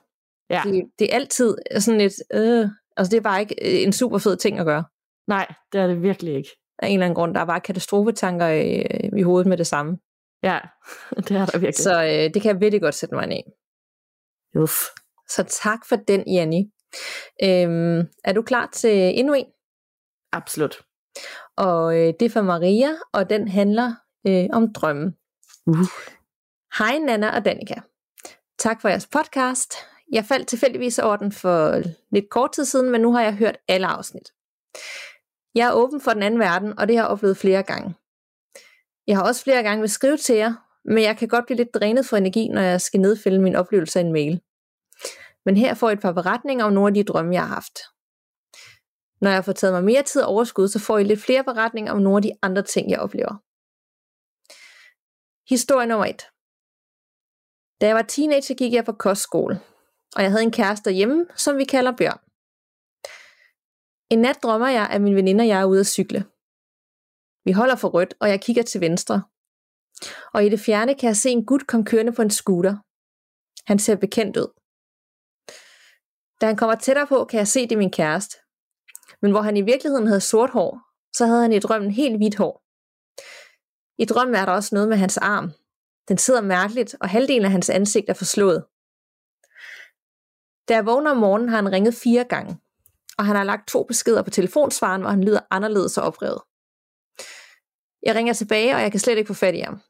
[0.49, 0.61] ja.
[0.65, 4.37] det, det er altid sådan lidt, øh, altså det er bare ikke en super fed
[4.37, 4.83] ting at gøre.
[5.27, 6.49] Nej, det er det virkelig ikke.
[6.79, 8.83] Af en eller anden grund, der er bare katastrofetanker i,
[9.17, 9.97] i hovedet med det samme.
[10.43, 10.59] Ja,
[11.27, 11.75] det er der virkelig.
[11.75, 13.43] Så øh, det kan jeg virkelig godt sætte mig ind i.
[14.57, 14.71] Yes.
[15.29, 16.71] Så tak for den, Janni.
[17.43, 19.45] Øhm, er du klar til endnu en?
[20.31, 20.81] Absolut.
[21.57, 23.93] Og øh, det er for Maria, og den handler
[24.27, 25.13] øh, om drømme.
[25.67, 25.87] Uh.
[26.77, 27.75] Hej Nana og Danika.
[28.59, 29.73] Tak for jeres podcast.
[30.11, 33.57] Jeg faldt tilfældigvis over den for lidt kort tid siden, men nu har jeg hørt
[33.67, 34.31] alle afsnit.
[35.55, 37.95] Jeg er åben for den anden verden, og det har jeg oplevet flere gange.
[39.07, 40.53] Jeg har også flere gange vil skrive til jer,
[40.85, 43.99] men jeg kan godt blive lidt drænet for energi, når jeg skal nedfælde min oplevelse
[43.99, 44.41] af en mail.
[45.45, 47.79] Men her får jeg et par beretninger om nogle af de drømme, jeg har haft.
[49.23, 51.43] Når jeg har fået taget mig mere tid og overskud, så får I lidt flere
[51.43, 53.33] beretninger om nogle af de andre ting, jeg oplever.
[55.53, 56.21] Historie nummer 1.
[57.81, 59.55] Da jeg var teenager, gik jeg på kostskole,
[60.15, 62.21] og jeg havde en kæreste hjemme, som vi kalder Bjørn.
[64.09, 66.25] En nat drømmer jeg, at min veninde og jeg er ude at cykle.
[67.45, 69.23] Vi holder for rødt, og jeg kigger til venstre.
[70.33, 72.75] Og i det fjerne kan jeg se en gut komme kørende på en scooter.
[73.69, 74.49] Han ser bekendt ud.
[76.41, 78.42] Da han kommer tættere på, kan jeg se, det er min kæreste.
[79.21, 80.81] Men hvor han i virkeligheden havde sort hår,
[81.15, 82.63] så havde han i drømmen helt hvidt hår.
[83.97, 85.51] I drømmen er der også noget med hans arm.
[86.07, 88.65] Den sidder mærkeligt, og halvdelen af hans ansigt er forslået.
[90.67, 92.57] Da jeg vågner om morgenen, har han ringet fire gange,
[93.17, 96.41] og han har lagt to beskeder på telefonsvaren, hvor han lyder anderledes og oprevet.
[98.03, 99.81] Jeg ringer tilbage, og jeg kan slet ikke få fat i ham.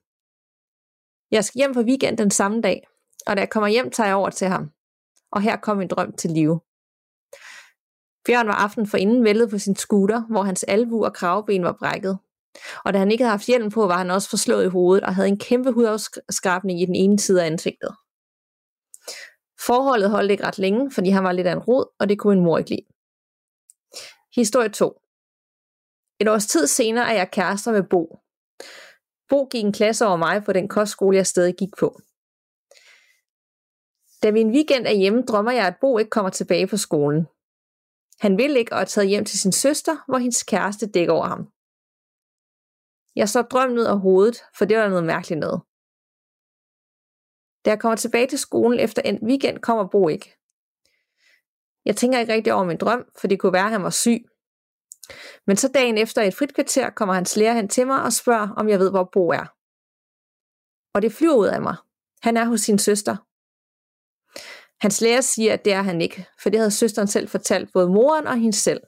[1.31, 2.87] Jeg skal hjem på weekend den samme dag,
[3.27, 4.71] og da jeg kommer hjem, tager jeg over til ham.
[5.31, 6.59] Og her kom min drøm til live.
[8.25, 11.75] Bjørn var aften for inden væltet på sin scooter, hvor hans albu og kravben var
[11.79, 12.17] brækket.
[12.85, 15.15] Og da han ikke havde haft hjelm på, var han også forslået i hovedet og
[15.15, 17.95] havde en kæmpe hudafskrabning i den ene side af ansigtet.
[19.65, 22.37] Forholdet holdt ikke ret længe, fordi han var lidt af en rod, og det kunne
[22.37, 22.85] en mor ikke lide.
[24.35, 25.01] Historie 2.
[26.19, 28.19] Et års tid senere er jeg kærester med Bo.
[29.29, 31.99] Bo gik en klasse over mig på den kostskole, jeg stadig gik på.
[34.23, 37.27] Da vi en weekend er hjemme, drømmer jeg, at Bo ikke kommer tilbage på skolen.
[38.23, 41.27] Han vil ikke og er taget hjem til sin søster, hvor hendes kæreste dækker over
[41.33, 41.41] ham.
[43.15, 45.61] Jeg så drømmen ud af hovedet, for det var noget mærkeligt noget.
[47.65, 50.37] Da jeg kommer tilbage til skolen efter en weekend, kommer Bo ikke.
[51.85, 54.21] Jeg tænker ikke rigtig over min drøm, for det kunne være, at han var syg.
[55.47, 58.49] Men så dagen efter et frit kvarter kommer hans lærer hen til mig og spørger,
[58.49, 59.45] om jeg ved, hvor Bo er.
[60.95, 61.75] Og det flyver ud af mig.
[62.21, 63.15] Han er hos sin søster.
[64.83, 67.87] Hans lærer siger, at det er han ikke, for det havde søsteren selv fortalt både
[67.87, 68.81] moren og hende selv.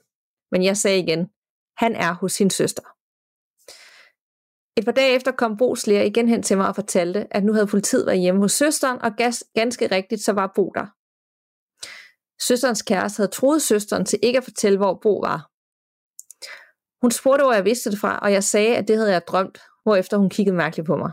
[0.52, 1.30] Men jeg sagde igen,
[1.78, 2.82] han er hos sin søster.
[4.78, 7.54] Et par dage efter kom Bos lærer igen hen til mig og fortalte, at nu
[7.54, 10.86] havde politiet været hjemme hos søsteren, og gas, ganske rigtigt så var Bo der.
[12.48, 15.52] Søsterens kæreste havde troet søsteren til ikke at fortælle, hvor Bo var.
[17.02, 19.58] Hun spurgte, hvor jeg vidste det fra, og jeg sagde, at det havde jeg drømt,
[19.84, 21.12] hvorefter hun kiggede mærkeligt på mig.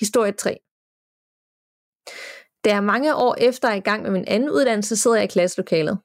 [0.00, 0.64] Historie 3
[2.64, 5.32] da jeg mange år efter er i gang med min anden uddannelse, sidder jeg i
[5.32, 5.98] klasselokalet.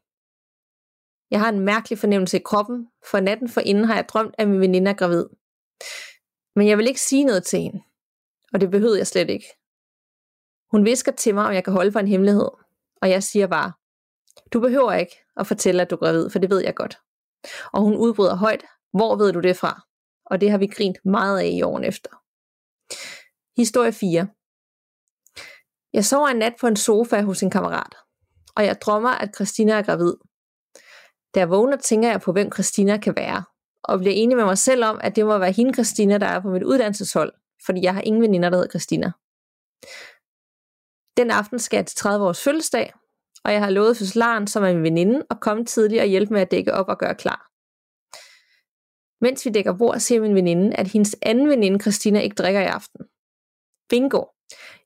[1.32, 4.48] Jeg har en mærkelig fornemmelse i kroppen, for natten for inden har jeg drømt, at
[4.48, 5.26] min veninde er gravid.
[6.56, 7.82] Men jeg vil ikke sige noget til hende,
[8.54, 9.46] og det behøvede jeg slet ikke.
[10.72, 12.50] Hun visker til mig, om jeg kan holde for en hemmelighed,
[13.02, 13.72] og jeg siger bare,
[14.54, 16.98] du behøver ikke at fortælle, at du er gravid, for det ved jeg godt.
[17.74, 19.82] Og hun udbryder højt, hvor ved du det fra?
[20.26, 22.10] Og det har vi grint meget af i åren efter.
[23.62, 24.28] Historie 4.
[25.94, 27.96] Jeg sover en nat på en sofa hos en kammerat,
[28.56, 30.14] og jeg drømmer, at Christina er gravid.
[31.36, 33.44] Da jeg vågner, tænker jeg på, hvem Christina kan være,
[33.84, 36.40] og bliver enig med mig selv om, at det må være hende Christina, der er
[36.40, 37.34] på mit uddannelseshold,
[37.66, 39.12] fordi jeg har ingen veninder, der hedder Christina.
[41.18, 42.94] Den aften skal jeg til 30 års fødselsdag,
[43.44, 46.42] og jeg har lovet fødselaren, som er min veninde, at komme tidligt og hjælpe med
[46.42, 47.50] at dække op og gøre klar.
[49.22, 52.66] Mens vi dækker bord, ser min veninde, at hendes anden veninde, Christina, ikke drikker i
[52.66, 53.06] aften.
[53.90, 54.24] Bingo!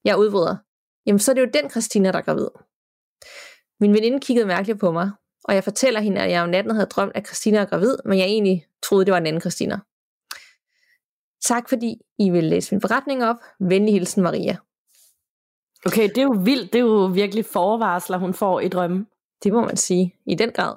[0.04, 0.58] Jeg udbryder.
[1.06, 2.48] Jamen, så er det jo den Christina, der er gravid.
[3.80, 5.12] Min veninde kiggede mærkeligt på mig,
[5.44, 8.18] og jeg fortæller hende, at jeg om natten havde drømt, at Christina er gravid, men
[8.18, 9.80] jeg egentlig troede, det var en anden Christina.
[11.46, 13.36] Tak fordi I vil læse min forretning op.
[13.60, 14.58] Venlig hilsen Maria.
[15.86, 16.74] Okay, det er jo vildt.
[16.74, 19.08] Det er jo virkelig forvarsler, hun får i drømmen.
[19.44, 20.16] Det må man sige.
[20.26, 20.76] I den grad.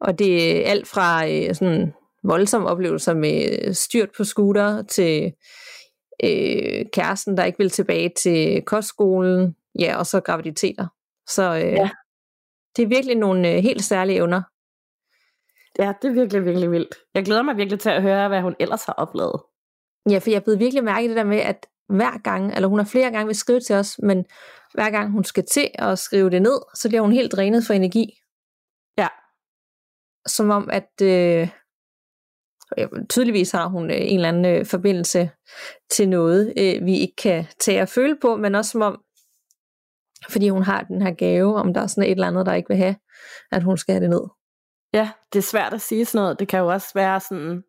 [0.00, 5.32] Og det er alt fra øh, sådan voldsomme oplevelser med styrt på scooter til
[6.24, 10.86] øh, kæresten, der ikke vil tilbage til kostskolen, ja, og så graviditeter.
[11.28, 11.90] Så øh, ja.
[12.76, 14.42] det er virkelig nogle øh, helt særlige evner.
[15.78, 16.94] Ja, det er virkelig, virkelig vildt.
[17.14, 19.40] Jeg glæder mig virkelig til at høre, hvad hun ellers har oplevet.
[20.10, 22.86] Ja, for jeg blevet virkelig mærke det der med, at hver gang, eller hun har
[22.86, 24.24] flere gange vil skrive til os, men
[24.74, 27.74] hver gang hun skal til at skrive det ned, så bliver hun helt drænet for
[27.74, 28.20] energi.
[28.98, 29.08] Ja.
[30.26, 31.48] Som om, at øh,
[32.78, 35.30] Øh, tydeligvis har hun øh, en eller anden øh, forbindelse
[35.90, 39.02] til noget, øh, vi ikke kan tage og føle på, men også som om,
[40.30, 42.68] fordi hun har den her gave, om der er sådan et eller andet, der ikke
[42.68, 42.96] vil have,
[43.52, 44.22] at hun skal have det ned.
[44.94, 46.40] Ja, det er svært at sige sådan noget.
[46.40, 47.62] Det kan jo også være sådan,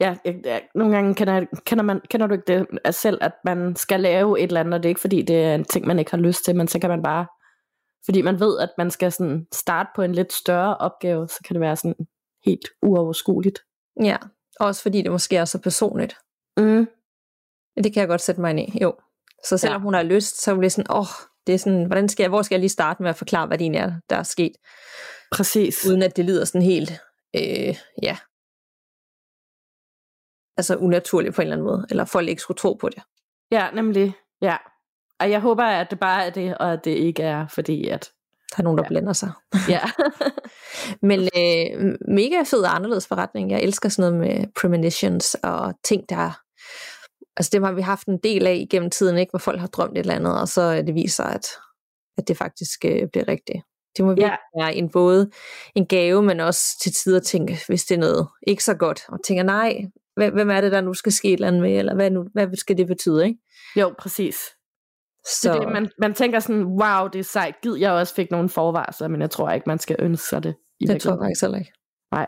[0.00, 3.32] ja, jeg, jeg, nogle gange kender, kender, man, kender du ikke det af selv, at
[3.44, 5.86] man skal lave et eller andet, og det er ikke fordi, det er en ting,
[5.86, 7.26] man ikke har lyst til, men så kan man bare,
[8.04, 11.54] fordi man ved, at man skal sådan starte på en lidt større opgave, så kan
[11.54, 12.06] det være sådan
[12.44, 13.58] helt uoverskueligt.
[14.02, 14.16] Ja,
[14.60, 16.16] også fordi det måske er så personligt.
[16.56, 16.88] Mm.
[17.76, 18.96] Det kan jeg godt sætte mig ind i, jo.
[19.44, 19.84] Så selvom ja.
[19.84, 21.06] hun har lyst, så bliver det sådan, åh, oh,
[21.46, 23.58] det er sådan, hvordan skal jeg, hvor skal jeg lige starte med at forklare, hvad
[23.58, 24.52] det egentlig er, der er sket?
[25.32, 25.86] Præcis.
[25.86, 26.90] Uden at det lyder sådan helt,
[27.36, 28.18] øh, ja,
[30.60, 33.02] altså unaturligt på en eller anden måde, eller folk ikke skulle tro på det.
[33.50, 34.56] Ja, nemlig, ja.
[35.20, 38.12] Og jeg håber, at det bare er det, og at det ikke er, fordi at...
[38.50, 38.88] Der er nogen, der ja.
[38.88, 39.32] blander sig.
[39.68, 39.80] Ja.
[41.08, 43.50] Men øh, mega fed og anderledes forretning.
[43.50, 46.40] Jeg elsker sådan noget med premonitions og ting, der...
[47.36, 49.30] Altså det har vi haft en del af igennem tiden, ikke?
[49.30, 51.46] hvor folk har drømt et eller andet, og så det viser, at,
[52.18, 53.58] at det faktisk øh, bliver rigtigt.
[53.96, 54.62] Det må virkelig ja.
[54.62, 55.30] være en både
[55.74, 59.18] en gave, men også til tider tænke, hvis det er noget ikke så godt, og
[59.24, 59.84] tænker, nej,
[60.16, 62.56] hvem er det, der nu skal ske et eller andet med, eller hvad, nu, hvad
[62.56, 63.38] skal det betyde, ikke?
[63.76, 64.36] Jo, præcis.
[65.24, 68.30] Så det, det, man, man tænker sådan, wow, det er sejt, gid jeg også fik
[68.30, 70.56] nogle forvarsler, men jeg tror ikke, man skal ønske sig det.
[70.80, 71.72] I det tror jeg faktisk heller ikke.
[72.12, 72.26] Nej.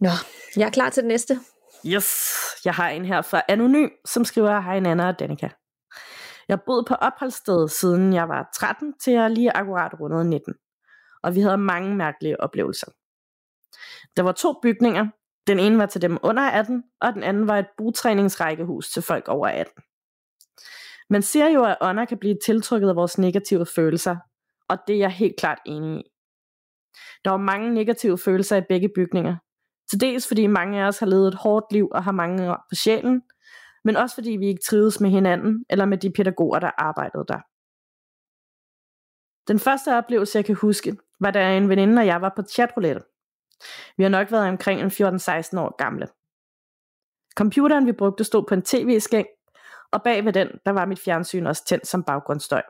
[0.00, 0.10] Nå,
[0.56, 1.40] jeg er klar til det næste.
[1.86, 5.48] Yes, jeg har en her fra Anonym, som skriver, hej Nana og Danika.
[6.48, 10.54] Jeg boede på opholdssted siden jeg var 13 til jeg lige akkurat rundede 19.
[11.22, 12.86] Og vi havde mange mærkelige oplevelser.
[14.16, 15.06] Der var to bygninger,
[15.46, 19.28] den ene var til dem under 18, og den anden var et butræningsrækkehus til folk
[19.28, 19.82] over 18.
[21.10, 24.16] Man ser jo, at ånder kan blive tiltrukket af vores negative følelser,
[24.68, 26.02] og det er jeg helt klart enig i.
[27.24, 29.36] Der var mange negative følelser i begge bygninger.
[29.90, 32.66] Til dels fordi mange af os har levet et hårdt liv og har mange år
[32.70, 33.22] på sjælen,
[33.84, 37.40] men også fordi vi ikke trives med hinanden eller med de pædagoger, der arbejdede der.
[39.48, 43.02] Den første oplevelse, jeg kan huske, var da en veninde og jeg var på chatroulette.
[43.96, 46.06] Vi har nok været omkring en 14-16 år gamle.
[47.36, 49.26] Computeren vi brugte stod på en tv-skæng,
[49.96, 52.62] og bag ved den, der var mit fjernsyn også tændt som baggrundsstøj.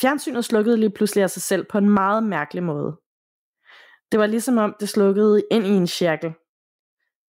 [0.00, 2.92] Fjernsynet slukkede lige pludselig af sig selv på en meget mærkelig måde.
[4.12, 6.32] Det var ligesom om det slukkede ind i en cirkel.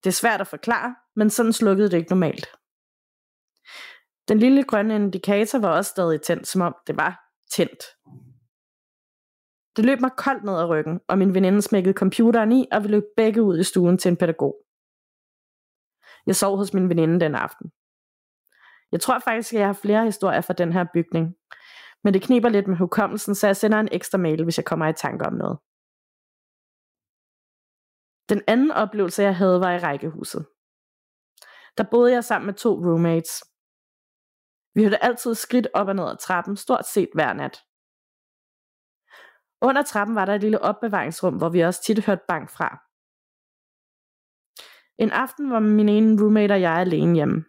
[0.03, 2.47] Det er svært at forklare, men sådan slukkede det ikke normalt.
[4.27, 7.19] Den lille grønne indikator var også stadig tændt, som om det var
[7.51, 7.83] tændt.
[9.75, 12.87] Det løb mig koldt ned ad ryggen, og min veninde smækkede computeren i, og vi
[12.87, 14.55] løb begge ud i stuen til en pædagog.
[16.29, 17.71] Jeg sov hos min veninde den aften.
[18.91, 21.35] Jeg tror faktisk, at jeg har flere historier fra den her bygning,
[22.03, 24.87] men det kniber lidt med hukommelsen, så jeg sender en ekstra mail, hvis jeg kommer
[24.87, 25.57] i tanke om noget.
[28.29, 30.45] Den anden oplevelse, jeg havde, var i rækkehuset.
[31.77, 33.43] Der boede jeg sammen med to roommates.
[34.75, 37.55] Vi hørte altid skridt op og ned ad trappen, stort set hver nat.
[39.61, 42.88] Under trappen var der et lille opbevaringsrum, hvor vi også tit hørte bank fra.
[44.99, 47.45] En aften var min ene roommate og jeg alene hjemme.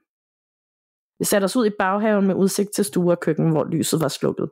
[1.19, 4.09] Vi satte os ud i baghaven med udsigt til stue og køkken, hvor lyset var
[4.09, 4.51] slukket.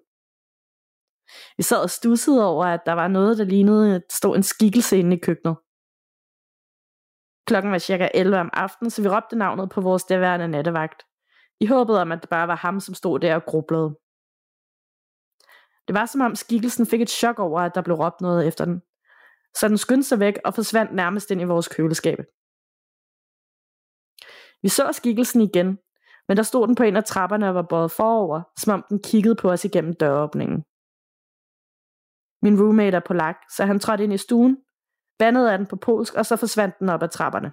[1.57, 4.43] Vi sad og stussede over, at der var noget, der lignede, at der stod en
[4.43, 5.57] skikkelse inde i køkkenet.
[7.47, 11.03] Klokken var cirka 11 om aftenen, så vi råbte navnet på vores derværende nattevagt.
[11.61, 13.89] I håbet om, at det bare var ham, som stod der og grublede.
[15.89, 18.65] Det var som om skikkelsen fik et chok over, at der blev råbt noget efter
[18.65, 18.83] den.
[19.59, 22.19] Så den skyndte sig væk og forsvandt nærmest ind i vores køleskab.
[24.63, 25.79] Vi så skikkelsen igen,
[26.29, 29.03] men der stod den på en af trapperne og var bøjet forover, som om den
[29.03, 30.65] kiggede på os igennem døråbningen.
[32.43, 34.57] Min roommate er polak, så han trådte ind i stuen,
[35.19, 37.53] bandede af den på polsk, og så forsvandt den op ad trapperne.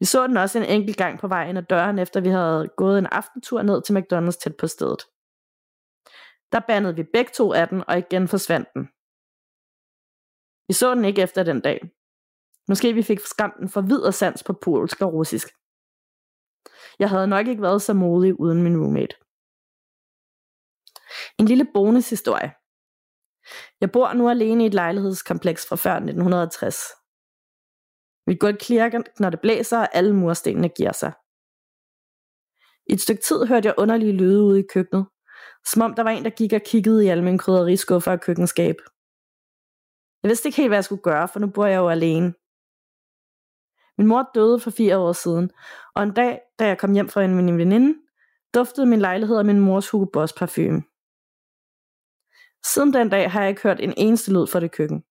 [0.00, 2.98] Vi så den også en enkelt gang på vejen ad døren, efter vi havde gået
[2.98, 5.02] en aftentur ned til McDonald's tæt på stedet.
[6.52, 8.88] Der bandede vi begge to af den, og igen forsvandt den.
[10.68, 11.97] Vi så den ikke efter den dag.
[12.68, 15.48] Måske vi fik skræmt den for sans på polsk og russisk.
[16.98, 19.16] Jeg havde nok ikke været så modig uden min roommate.
[21.38, 22.52] En lille bonushistorie.
[23.80, 26.76] Jeg bor nu alene i et lejlighedskompleks fra før 1960.
[28.26, 31.12] Mit gulv klirker, når det blæser, og alle murstenene giver sig.
[32.86, 35.06] I et stykke tid hørte jeg underlige lyde ude i køkkenet,
[35.66, 38.76] som om der var en, der gik og kiggede i alle mine krydderiskuffer og køkkenskab.
[40.22, 42.34] Jeg vidste ikke helt, hvad jeg skulle gøre, for nu bor jeg jo alene.
[43.98, 45.50] Min mor døde for fire år siden,
[45.94, 47.98] og en dag, da jeg kom hjem fra en min veninde,
[48.54, 50.82] duftede min lejlighed af min mors Hugo Boss parfume.
[52.66, 55.04] Siden den dag har jeg ikke hørt en eneste lyd fra det køkken.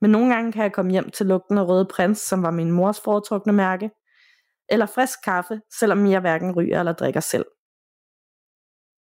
[0.00, 2.70] Men nogle gange kan jeg komme hjem til lugten af røde prins, som var min
[2.70, 3.90] mors foretrukne mærke,
[4.68, 7.46] eller frisk kaffe, selvom jeg hverken ryger eller drikker selv.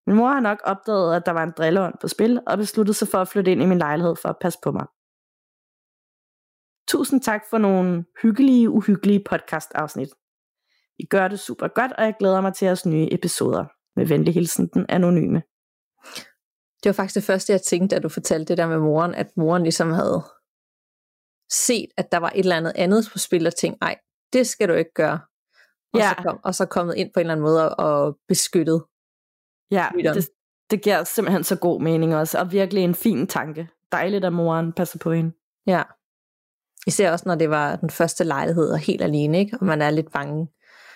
[0.07, 3.07] Min mor har nok opdaget, at der var en drilleånd på spil, og besluttede sig
[3.07, 4.85] for at flytte ind i min lejlighed for at passe på mig
[6.91, 10.09] tusind tak for nogle hyggelige, uhyggelige podcast-afsnit.
[10.99, 13.65] I gør det super godt, og jeg glæder mig til jeres nye episoder.
[13.95, 15.43] Med venlig hilsen, den anonyme.
[16.83, 19.27] Det var faktisk det første, jeg tænkte, da du fortalte det der med moren, at
[19.37, 20.23] moren ligesom havde
[21.51, 23.99] set, at der var et eller andet andet på spil, og tænkte, nej,
[24.33, 25.19] det skal du ikke gøre.
[25.93, 26.09] Og, ja.
[26.09, 28.83] så kom, og så kommet ind på en eller anden måde og beskyttet
[29.71, 30.29] Ja, det,
[30.71, 33.69] det giver simpelthen så god mening også, og virkelig en fin tanke.
[33.91, 35.31] Dejligt, at moren passer på hende.
[35.67, 35.83] Ja.
[36.87, 39.57] Især også, når det var den første lejlighed og helt alene, ikke?
[39.59, 40.47] og man er lidt bange.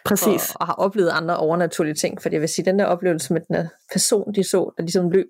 [0.06, 0.50] Præcis.
[0.50, 2.21] Og, og har oplevet andre overnaturlige ting.
[2.21, 5.28] For jeg vil sige, den der oplevelse med den person, de så, der ligesom løb,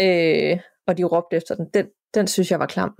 [0.00, 2.94] øh, og de råbte efter den, den, den synes jeg var klam.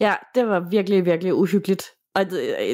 [0.00, 1.84] Ja, det var virkelig, virkelig uhyggeligt.
[2.14, 2.24] Og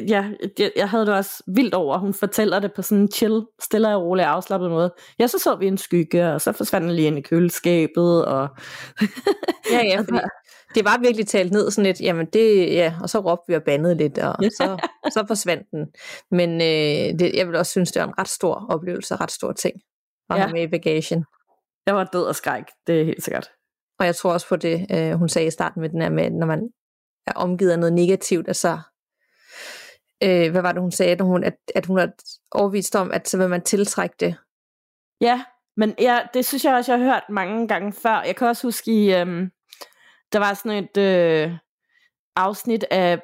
[0.07, 3.41] ja, jeg, jeg havde det også vildt over, hun fortæller det på sådan en chill,
[3.61, 4.93] stille og rolig, afslappet måde.
[5.19, 8.25] Ja, så så vi en skygge, og så forsvandt den lige ind i køleskabet.
[8.25, 8.47] Og
[9.71, 10.19] ja, ja, fordi
[10.75, 13.63] det var virkelig talt ned sådan lidt, jamen det, ja, og så råbte vi og
[13.63, 15.87] bandede lidt, og så, så forsvandt den.
[16.31, 19.51] Men øh, det, jeg vil også synes, det var en ret stor oplevelse, ret stor
[19.51, 19.75] ting
[20.29, 20.41] at ja.
[20.41, 21.25] have med i bagation.
[21.85, 23.49] Jeg var død og skræk, det er helt sikkert.
[23.99, 26.29] Og jeg tror også på det, øh, hun sagde i starten med den her med,
[26.29, 26.69] når man
[27.27, 28.79] er omgivet af noget negativt, at så
[30.23, 32.11] øh, hvad var det, hun sagde, at hun, at, at hun har
[32.51, 34.35] overvist om, at så vil man tiltrække det.
[35.21, 35.43] Ja,
[35.77, 38.21] men ja, det synes jeg også, jeg har hørt mange gange før.
[38.21, 39.49] Jeg kan også huske i, øhm,
[40.33, 41.57] der var sådan et øh,
[42.35, 43.21] afsnit af,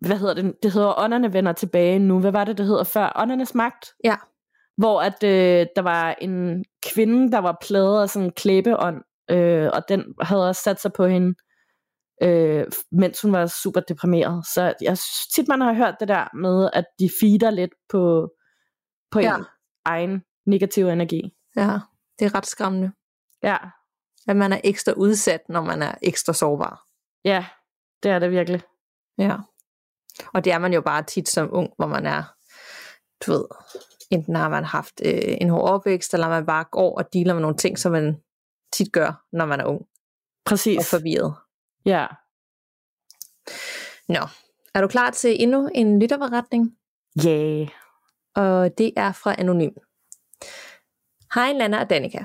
[0.00, 2.20] hvad hedder det, det hedder Ånderne vender tilbage nu.
[2.20, 3.12] Hvad var det, det hedder før?
[3.16, 3.86] Åndernes magt?
[4.04, 4.16] Ja.
[4.76, 9.70] Hvor at øh, der var en kvinde, der var pladet af sådan en klæbeånd, øh,
[9.72, 11.34] og den havde også sat sig på hende
[12.22, 14.46] øh, mens hun var super deprimeret.
[14.46, 18.30] Så jeg synes tit, man har hørt det der med, at de feeder lidt på,
[19.10, 19.36] på ja.
[19.36, 19.44] en
[19.84, 21.22] egen negativ energi.
[21.56, 21.78] Ja,
[22.18, 22.92] det er ret skræmmende.
[23.42, 23.56] Ja.
[24.30, 26.86] At man er ekstra udsat, når man er ekstra sårbar.
[27.24, 27.46] Ja,
[28.02, 28.62] det er det virkelig.
[29.18, 29.36] Ja.
[30.34, 32.22] Og det er man jo bare tit som ung, hvor man er,
[33.26, 33.44] du ved,
[34.10, 37.42] enten har man haft øh, en hård opvækst, eller man bare går og dealer med
[37.42, 38.22] nogle ting, som man
[38.72, 39.86] tit gør, når man er ung.
[40.44, 40.78] Præcis.
[40.78, 41.34] Og forvirret.
[41.84, 42.06] Ja.
[44.08, 44.28] Nå,
[44.74, 46.76] er du klar til endnu en lytterberetning?
[47.24, 47.30] Ja.
[47.30, 47.68] Yeah.
[48.34, 49.72] Og det er fra Anonym.
[51.34, 52.24] Hej Lana og Danika.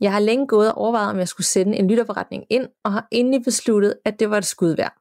[0.00, 3.08] Jeg har længe gået og overvejet, om jeg skulle sende en lytterforretning ind, og har
[3.12, 4.94] endelig besluttet, at det var et skud værd.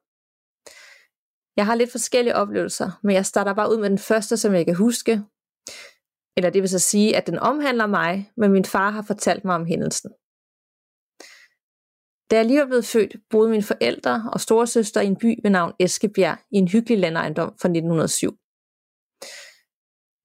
[1.58, 4.66] Jeg har lidt forskellige oplevelser, men jeg starter bare ud med den første, som jeg
[4.66, 5.22] kan huske.
[6.38, 9.56] Eller det vil så sige, at den omhandler mig, men min far har fortalt mig
[9.56, 10.12] om hændelsen.
[12.32, 15.52] Da jeg lige var blevet født, boede mine forældre og storesøster i en by ved
[15.52, 18.38] navn Eskebjerg i en hyggelig landejendom fra 1907.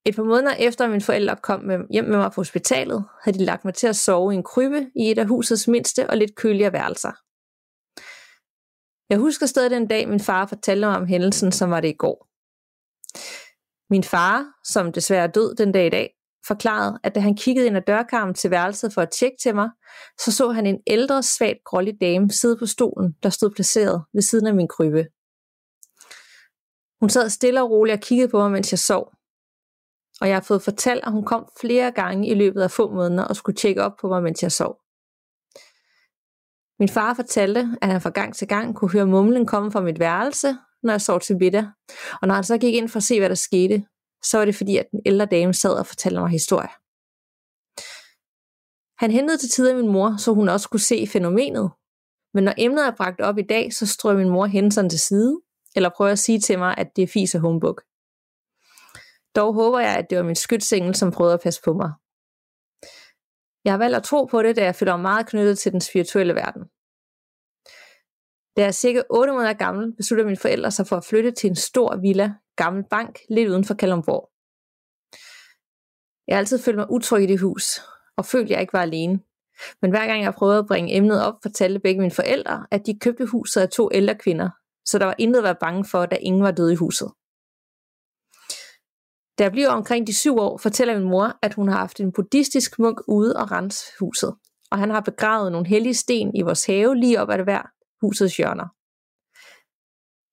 [0.06, 3.38] Et par måneder efter, at mine forældre kom med, hjem med mig på hospitalet, havde
[3.38, 6.16] de lagt mig til at sove i en krybbe i et af husets mindste og
[6.16, 7.12] lidt køligere værelser.
[9.10, 11.96] Jeg husker stadig den dag, min far fortalte mig om hændelsen, som var det i
[11.98, 12.26] går.
[13.92, 16.10] Min far, som desværre er død den dag i dag,
[16.46, 19.70] forklarede, at da han kiggede ind ad dørkarmen til værelset for at tjekke til mig,
[20.20, 24.22] så så han en ældre, svagt grålig dame sidde på stolen, der stod placeret ved
[24.22, 25.06] siden af min krybbe.
[27.00, 29.19] Hun sad stille og roligt og kiggede på mig, mens jeg sov.
[30.20, 33.24] Og jeg har fået fortalt, at hun kom flere gange i løbet af få måneder
[33.24, 34.80] og skulle tjekke op på mig, mens jeg sov.
[36.78, 39.98] Min far fortalte, at han fra gang til gang kunne høre mumlen komme fra mit
[39.98, 41.66] værelse, når jeg sov til middag.
[42.22, 43.84] Og når han så gik ind for at se, hvad der skete,
[44.24, 46.68] så var det fordi, at den ældre dame sad og fortalte mig historie.
[48.98, 51.70] Han hentede til tider min mor, så hun også kunne se fænomenet.
[52.34, 55.40] Men når emnet er bragt op i dag, så strøg min mor hændelserne til side,
[55.76, 57.80] eller prøver at sige til mig, at det er fis og humbug.
[59.36, 61.90] Dog håber jeg, at det var min skytsengel, som prøvede at passe på mig.
[63.64, 65.80] Jeg har valgt at tro på det, da jeg føler mig meget knyttet til den
[65.80, 66.62] spirituelle verden.
[68.56, 71.50] Da jeg er cirka 8 måneder gammel, beslutter mine forældre sig for at flytte til
[71.50, 74.30] en stor villa gammel bank lidt uden for Kalundborg.
[76.26, 77.64] Jeg har altid følt mig utryg i det hus,
[78.16, 79.20] og følte, at jeg ikke var alene.
[79.82, 82.98] Men hver gang jeg prøvede at bringe emnet op, fortalte begge mine forældre, at de
[82.98, 84.50] købte huset af to ældre kvinder,
[84.84, 87.08] så der var intet at være bange for, da ingen var døde i huset.
[89.40, 92.12] Da jeg bliver omkring de syv år, fortæller min mor, at hun har haft en
[92.12, 94.34] buddhistisk munk ude og rense huset,
[94.70, 97.62] og han har begravet nogle hellige sten i vores have lige op ad hver
[98.00, 98.68] husets hjørner.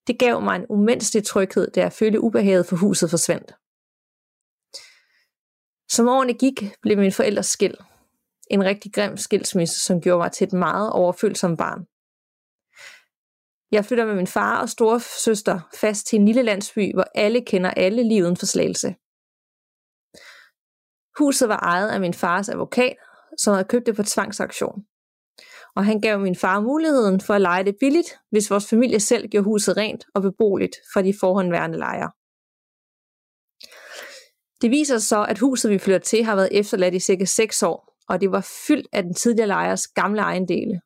[0.07, 3.51] Det gav mig en umenneskelig tryghed, da jeg følte ubehaget for huset forsvandt.
[5.89, 7.77] Som årene gik, blev min forældres skild.
[8.51, 11.85] En rigtig grim skilsmisse, som gjorde mig til et meget overfølsomt barn.
[13.71, 17.45] Jeg flytter med min far og store søster fast til en lille landsby, hvor alle
[17.45, 18.95] kender alle lige uden for slagelse.
[21.19, 22.95] Huset var ejet af min fars advokat,
[23.37, 24.85] som havde købt det på tvangsaktion.
[25.75, 29.27] og han gav min far muligheden for at lege det billigt, hvis vores familie selv
[29.27, 32.11] gjorde huset rent og beboeligt for de forhåndværende lejere.
[34.61, 37.63] Det viser sig så, at huset, vi flytter til, har været efterladt i cirka 6
[37.63, 40.81] år, og det var fyldt af den tidligere lejers gamle ejendele.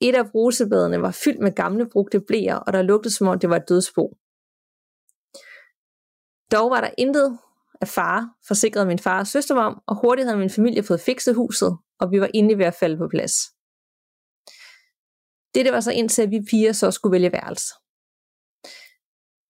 [0.00, 3.50] Et af brusebadene var fyldt med gamle brugte blæer, og der lugtede som om det
[3.50, 4.16] var et dødsbo.
[6.52, 7.38] Dog var der intet
[7.80, 11.34] af far, forsikrede min far og søster om, og hurtigt havde min familie fået fikset
[11.34, 13.34] huset, og vi var endelig ved at falde på plads.
[15.54, 17.74] Dette var så indtil, at vi piger så skulle vælge værelse.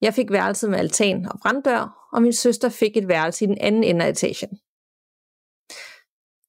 [0.00, 3.58] Jeg fik værelset med altan og branddør, og min søster fik et værelse i den
[3.60, 4.52] anden ende af etagen.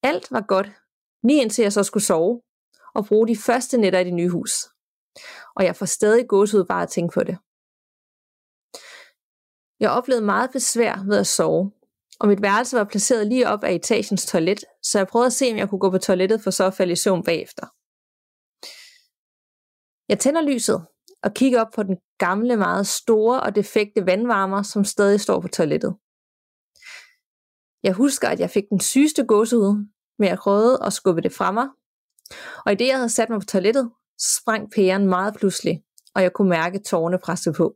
[0.03, 0.69] Alt var godt,
[1.23, 2.41] lige indtil jeg så skulle sove
[2.95, 4.51] og bruge de første nætter i det nye hus.
[5.55, 7.37] Og jeg får stadig gåsehud bare at tænke på det.
[9.79, 11.71] Jeg oplevede meget besvær ved at sove,
[12.19, 15.51] og mit værelse var placeret lige op af etagens toilet, så jeg prøvede at se,
[15.51, 17.65] om jeg kunne gå på toilettet for så at falde i søvn bagefter.
[20.09, 20.85] Jeg tænder lyset
[21.23, 25.47] og kigger op på den gamle, meget store og defekte vandvarmer, som stadig står på
[25.47, 25.95] toilettet.
[27.83, 29.87] Jeg husker, at jeg fik den sygeste gåsehud,
[30.19, 31.67] men jeg prøvede at skubbe det fra mig.
[32.65, 35.83] Og i det, jeg havde sat mig på toilettet, sprang pæren meget pludselig,
[36.15, 37.75] og jeg kunne mærke tårne presse på.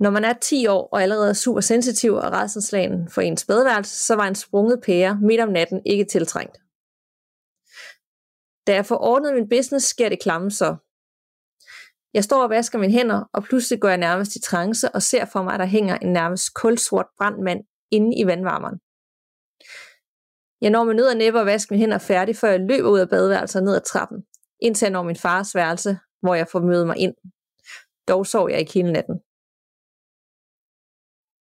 [0.00, 4.06] Når man er 10 år og allerede er super sensitiv og redselslagen for ens badeværelse,
[4.06, 6.56] så var en sprunget pære midt om natten ikke tiltrængt.
[8.66, 10.76] Da jeg får ordnet min business, sker det klamme så.
[12.14, 15.24] Jeg står og vasker mine hænder, og pludselig går jeg nærmest i trance og ser
[15.24, 18.78] for mig, at der hænger en nærmest kulsort brandmand inde i vandvarmeren.
[20.60, 22.98] Jeg når mig ned og næppe og vaske mine hænder færdig, før jeg løber ud
[22.98, 24.18] af badeværelset og ned ad trappen,
[24.60, 27.14] indtil jeg når min fars værelse, hvor jeg får mødet mig ind.
[28.08, 29.16] Dog sov jeg ikke hele natten.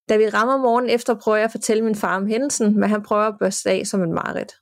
[0.09, 3.03] Da vi rammer morgen efter, prøver jeg at fortælle min far om hændelsen, men han
[3.03, 4.53] prøver at børste af som en mareridt.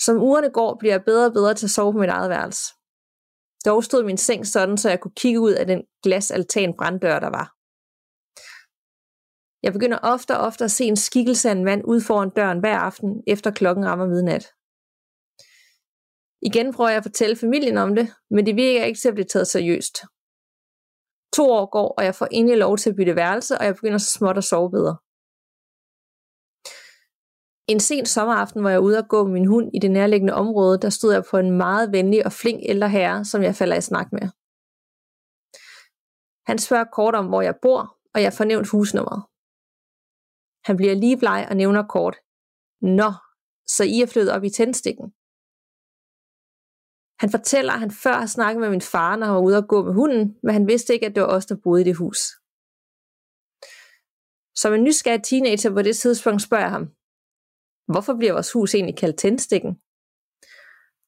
[0.00, 2.74] Som ugerne går, bliver jeg bedre og bedre til at sove på mit eget værelse.
[3.64, 7.30] Dog stod min seng sådan, så jeg kunne kigge ud af den glasaltan branddør, der
[7.30, 7.57] var.
[9.62, 12.60] Jeg begynder ofte og ofte at se en skikkelse af en mand ud foran døren
[12.60, 14.44] hver aften, efter klokken rammer midnat.
[16.42, 19.32] Igen prøver jeg at fortælle familien om det, men det virker ikke til at blive
[19.32, 19.96] taget seriøst.
[21.36, 23.98] To år går, og jeg får endelig lov til at bytte værelse, og jeg begynder
[23.98, 24.96] så småt at sove bedre.
[27.72, 30.80] En sen sommeraften var jeg ude og gå med min hund i det nærliggende område,
[30.80, 33.80] der stod jeg på en meget venlig og flink ældre herre, som jeg falder i
[33.80, 34.28] snak med.
[36.46, 39.27] Han spørger kort om, hvor jeg bor, og jeg får nævnt husnummeret.
[40.68, 42.16] Han bliver lige bleg og nævner kort.
[43.00, 43.10] Nå,
[43.74, 45.06] så I er flyttet op i tændstikken.
[47.22, 49.68] Han fortæller, at han før har snakket med min far, når han var ude og
[49.68, 51.96] gå med hunden, men han vidste ikke, at det var os, der boede i det
[52.02, 52.20] hus.
[54.60, 56.86] Som en nysgerrig teenager på det tidspunkt spørger jeg ham,
[57.92, 59.72] hvorfor bliver vores hus egentlig kaldt tændstikken?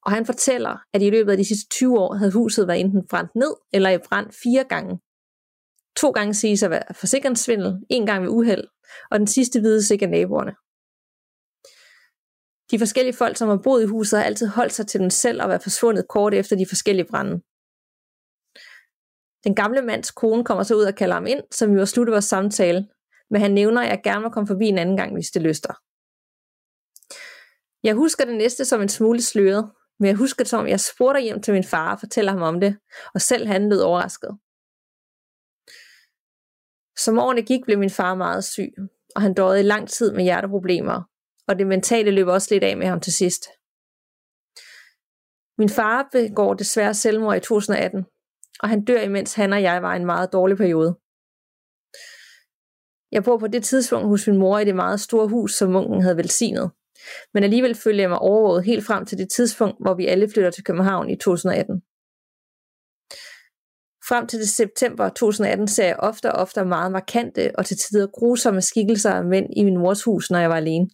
[0.04, 3.08] Og han fortæller, at i løbet af de sidste 20 år havde huset været enten
[3.10, 5.00] brændt ned eller i brand fire gange.
[5.96, 8.64] To gange siges at være forsikringssvindel, en gang ved uheld,
[9.10, 10.54] og den sidste vides ikke af naboerne.
[12.70, 15.42] De forskellige folk, som har boet i huset, har altid holdt sig til den selv
[15.42, 17.40] og været forsvundet kort efter de forskellige brænde.
[19.44, 22.10] Den gamle mands kone kommer så ud og kalder ham ind, som vi var slutte
[22.10, 22.88] vores samtale,
[23.30, 25.74] men han nævner, at jeg gerne må komme forbi en anden gang, hvis det lyster.
[27.82, 31.20] Jeg husker det næste som en smule sløret, men jeg husker det som, jeg spurgte
[31.20, 32.78] hjem til min far og fortæller ham om det,
[33.14, 34.38] og selv han lød overrasket.
[36.98, 38.72] Som årene gik, blev min far meget syg,
[39.16, 41.02] og han døde i lang tid med hjerteproblemer,
[41.48, 43.42] og det mentale løb også lidt af med ham til sidst.
[45.58, 48.04] Min far begår desværre selvmord i 2018,
[48.60, 50.96] og han dør, imens han og jeg var i en meget dårlig periode.
[53.12, 56.02] Jeg bor på det tidspunkt hos min mor i det meget store hus, som munken
[56.02, 56.70] havde velsignet.
[57.34, 60.50] Men alligevel følger jeg mig overvåget helt frem til det tidspunkt, hvor vi alle flytter
[60.50, 61.82] til København i 2018.
[64.10, 68.06] Frem til det september 2018 ser jeg ofte og ofte meget markante og til tider
[68.06, 70.90] grusomme skikkelser af mænd i min mors hus, når jeg var alene.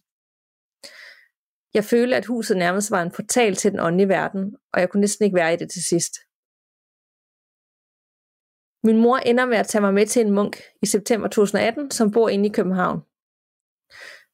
[1.73, 5.01] Jeg følte, at huset nærmest var en portal til den åndelige verden, og jeg kunne
[5.01, 6.13] næsten ikke være i det til sidst.
[8.83, 12.11] Min mor ender med at tage mig med til en munk i september 2018, som
[12.11, 12.99] bor inde i København.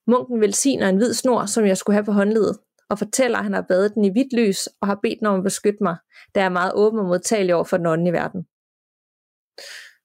[0.08, 2.60] Munken velsigner en hvid snor, som jeg skulle have på håndledet,
[2.90, 5.40] og fortæller, at han har badet den i hvidt lys og har bedt den om
[5.40, 5.98] at beskytte mig,
[6.36, 8.46] da jeg er meget åben og modtagelig over for den åndelige verden.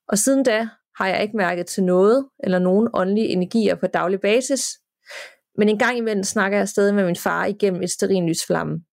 [0.09, 4.21] Og siden da har jeg ikke mærket til noget eller nogen åndelige energier på daglig
[4.21, 4.69] basis,
[5.59, 8.85] men en gang imellem snakker jeg stadig med min far igennem et sterinlysflamme.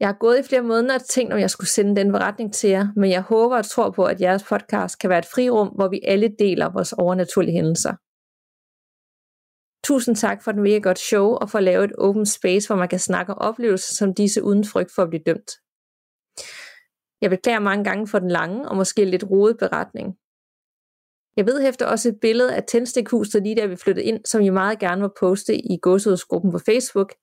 [0.00, 2.70] Jeg har gået i flere måneder og tænkt, om jeg skulle sende den beretning til
[2.70, 5.88] jer, men jeg håber og tror på, at jeres podcast kan være et frirum, hvor
[5.88, 7.94] vi alle deler vores overnaturlige hændelser.
[9.84, 12.76] Tusind tak for den mega godt show, og for at lave et open space, hvor
[12.76, 15.50] man kan snakke om oplevelser som disse uden frygt for at blive dømt.
[17.22, 20.16] Jeg beklager mange gange for den lange og måske lidt rodet beretning.
[21.36, 24.52] Jeg ved efter også et billede af tændstikhuset lige der vi flyttede ind, som jeg
[24.52, 27.14] meget gerne vil poste i gåsehudsgruppen på Facebook,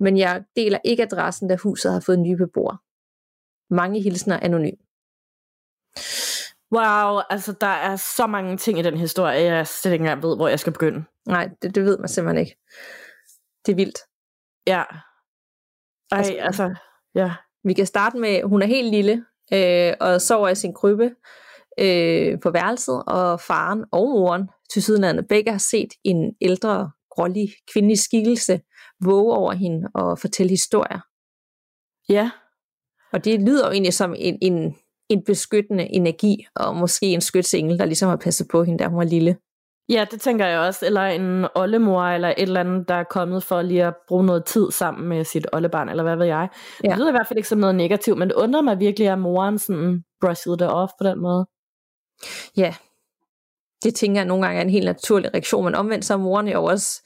[0.00, 2.78] men jeg deler ikke adressen, da huset har fået nye beboere.
[3.70, 4.76] Mange hilsner anonym.
[6.72, 10.36] Wow, altså der er så mange ting i den historie, jeg slet ikke engang ved,
[10.36, 11.04] hvor jeg skal begynde.
[11.26, 12.56] Nej, det, det ved man simpelthen ikke.
[13.66, 13.98] Det er vildt.
[14.66, 14.82] Ja.
[16.10, 16.74] Ej, altså, altså
[17.14, 17.34] ja.
[17.64, 21.10] Vi kan starte med, hun er helt lille øh, og sover i sin krybbe
[21.80, 27.48] øh, på værelset, og faren og moren til sydenlandet begge har set en ældre, grålig
[27.72, 28.60] kvindelig skikkelse
[29.04, 31.00] våge over hende og fortælle historier.
[32.08, 32.30] Ja,
[33.12, 34.76] Og det lyder jo egentlig som en, en,
[35.08, 38.98] en beskyttende energi, og måske en skytsengel, der ligesom har passet på hende, da hun
[38.98, 39.36] var lille.
[39.88, 40.86] Ja, det tænker jeg også.
[40.86, 44.44] Eller en oldemor, eller et eller andet, der er kommet for lige at bruge noget
[44.44, 46.48] tid sammen med sit oldebarn, eller hvad ved jeg.
[46.84, 46.88] Ja.
[46.88, 49.18] Det lyder i hvert fald ikke som noget negativt, men det undrer mig virkelig, at
[49.18, 51.46] moren sådan brushede det off på den måde.
[52.56, 52.74] Ja,
[53.82, 56.48] det tænker jeg nogle gange er en helt naturlig reaktion, men omvendt så er moren
[56.48, 57.02] jo også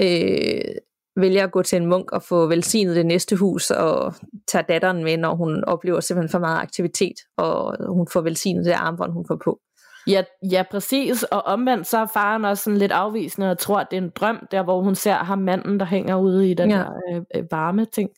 [0.00, 0.74] øh,
[1.16, 4.14] vælger at gå til en munk og få velsignet det næste hus, og
[4.48, 8.72] tager datteren med, når hun oplever simpelthen for meget aktivitet, og hun får velsignet det
[8.72, 9.60] armbånd, hun får på.
[10.06, 11.22] Ja, ja, præcis.
[11.22, 14.10] Og omvendt så er faren også sådan lidt afvisende og tror, at det er en
[14.14, 16.76] drøm, der hvor hun ser ham manden, der hænger ude i den Ja.
[16.76, 18.10] der øh, øh, varme ting.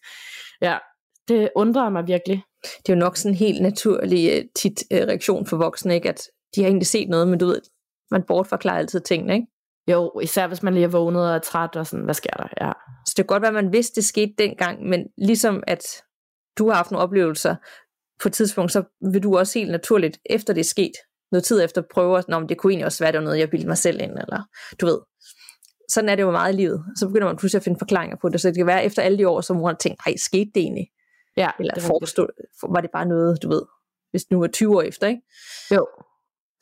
[0.63, 0.79] Ja,
[1.29, 2.43] det undrer mig virkelig.
[2.63, 6.09] Det er jo nok sådan en helt naturlig øh, tit øh, reaktion for voksne, ikke?
[6.09, 6.23] at
[6.55, 7.61] de har egentlig set noget, men du ved,
[8.11, 9.47] man bortforklarer altid tingene, ikke?
[9.91, 12.67] Jo, især hvis man lige er vågnet og er træt og sådan, hvad sker der?
[12.67, 12.73] Ja.
[13.07, 15.83] Så det kan godt være, at man vidste, det skete dengang, men ligesom at
[16.59, 17.55] du har haft nogle oplevelser
[18.23, 18.83] på et tidspunkt, så
[19.13, 20.93] vil du også helt naturligt, efter det er sket,
[21.33, 23.39] noget tid efter prøve, at "Nå, men det kunne egentlig også være, det var noget,
[23.39, 24.43] jeg bildte mig selv ind, eller
[24.81, 24.99] du ved.
[25.91, 26.85] Sådan er det jo meget i livet.
[26.99, 29.19] Så begynder man pludselig at finde forklaringer på det, så det kan være efter alle
[29.19, 30.87] de år, som mor har tænkt, nej, skete det egentlig?
[31.37, 32.29] ja Eller det var forstod,
[32.75, 33.63] var det bare noget, du ved,
[34.11, 35.23] hvis nu er 20 år efter, ikke?
[35.75, 35.87] Jo.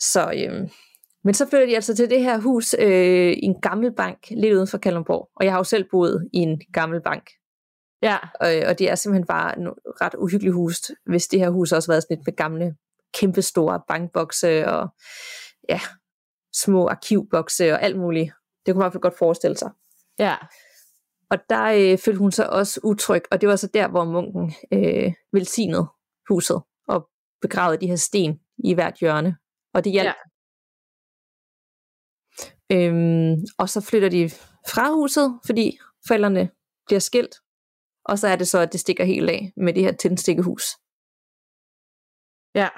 [0.01, 0.69] Så, øhm,
[1.25, 4.55] men så flytter de altså til det her hus øh, i en gammel bank, lidt
[4.55, 5.29] uden for Kalundborg.
[5.37, 7.25] Og jeg har jo selv boet i en gammel bank.
[8.03, 9.69] Ja, Og, og det er simpelthen bare en
[10.01, 12.77] ret uhyggelig hus, hvis det her hus også har været sådan lidt med gamle,
[13.21, 14.89] kæmpestore bankbokse og
[15.69, 15.81] ja,
[16.55, 18.33] små arkivbokse og alt muligt.
[18.67, 19.71] Det kunne man i hvert fald godt forestille sig.
[20.19, 20.37] ja.
[21.31, 24.55] Og der øh, følte hun sig også utryg, og det var så der, hvor munken
[24.73, 25.87] øh, velsignede
[26.29, 27.09] huset og
[27.41, 29.37] begravede de her sten i hvert hjørne.
[29.75, 30.07] Og det hjalp.
[30.07, 30.13] Ja.
[32.73, 34.31] Øhm, og så flytter de
[34.73, 36.51] fra huset, fordi forældrene
[36.87, 37.35] bliver skilt.
[38.05, 40.65] Og så er det så, at det stikker helt af med det her tændstikkehus.
[42.55, 42.69] Ja.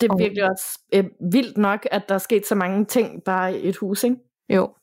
[0.00, 3.58] Det er virkelig også øh, vildt nok, at der er sket så mange ting bare
[3.58, 4.16] i et hus, ikke?
[4.48, 4.74] Jo.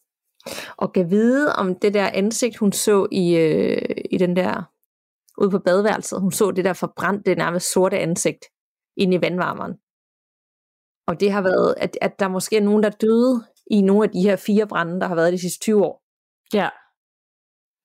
[0.78, 4.64] Og kan vide om det der ansigt, hun så i, øh, i den der,
[5.38, 8.46] ude på badeværelset, hun så det der forbrændte, nærmest sorte ansigt
[8.98, 9.74] inde i vandvarmeren.
[11.08, 14.10] Og det har været, at, at der måske er nogen, der døde i nogle af
[14.10, 16.02] de her fire brænde, der har været de sidste 20 år.
[16.54, 16.70] Ja.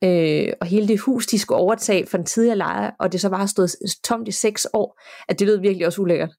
[0.05, 3.31] Øh, og hele det hus, de skulle overtage for den tidligere lejer, og det så
[3.31, 3.71] bare har stået
[4.05, 6.31] tomt i seks år, at det lød virkelig også ulækkert.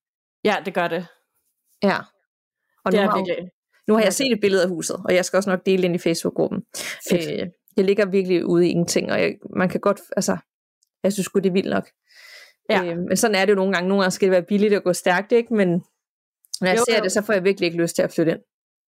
[0.44, 1.06] Ja, det gør det.
[1.84, 1.98] Ja.
[2.86, 3.50] Og Det nu er har, virkelig.
[3.88, 5.84] nu har jeg set et billede af huset, og jeg skal også nok dele det
[5.88, 6.64] ind i Facebook-gruppen.
[7.10, 7.42] Fedt.
[7.42, 10.38] Øh, det ligger virkelig ude i ingenting, og jeg, man kan godt, altså,
[11.04, 11.90] jeg synes sgu, det er vildt nok.
[12.70, 12.84] Ja.
[12.84, 13.88] Øh, men sådan er det jo nogle gange.
[13.88, 15.54] Nogle gange skal det være billigt at gå stærkt, ikke?
[15.54, 15.70] Men
[16.62, 17.04] når jeg Jo, ser jo.
[17.04, 18.40] det, så får jeg virkelig ikke lyst til at flytte ind.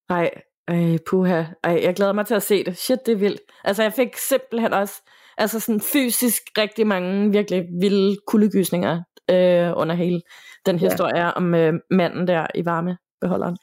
[0.10, 0.32] Ej,
[0.68, 1.43] ej, puha.
[1.64, 2.78] Ej, jeg glæder mig til at se det.
[2.78, 3.41] Shit, det er vildt.
[3.64, 5.01] Altså, jeg fik simpelthen også
[5.38, 10.21] altså sådan fysisk rigtig mange virkelig vilde kuldegysninger øh, under hele
[10.65, 10.89] den Ja.
[10.89, 13.57] historie om øh, manden der i varmebeholderen.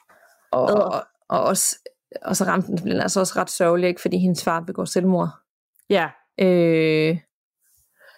[0.51, 1.77] Og, og, og, også,
[2.23, 4.01] og så ramte den den altså også ret sørgelig, ikke?
[4.01, 5.29] Fordi hendes far begår selvmord.
[5.91, 6.09] Ja,
[6.41, 7.19] Øh,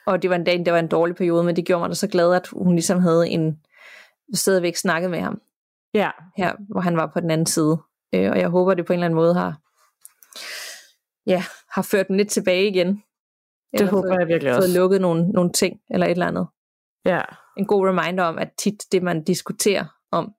[0.06, 1.94] og det var en dag, det var en dårlig periode, men det gjorde mig da
[1.94, 3.60] så glad, at hun ligesom havde en
[4.34, 5.40] stadigvæk snakket med ham.
[5.94, 7.78] ja, her, hvor han var på den anden side.
[8.14, 9.58] Øh, og jeg håber, det på en eller anden måde har,
[11.26, 12.86] ja, har ført den lidt tilbage igen.
[12.88, 13.00] det
[13.72, 14.78] Eller håber fået, jeg virkelig fået også.
[14.78, 16.46] lukket nogle, nogle ting, eller et eller andet.
[17.04, 17.20] Ja,
[17.56, 20.32] En god reminder om, at tit det, man diskuterer om,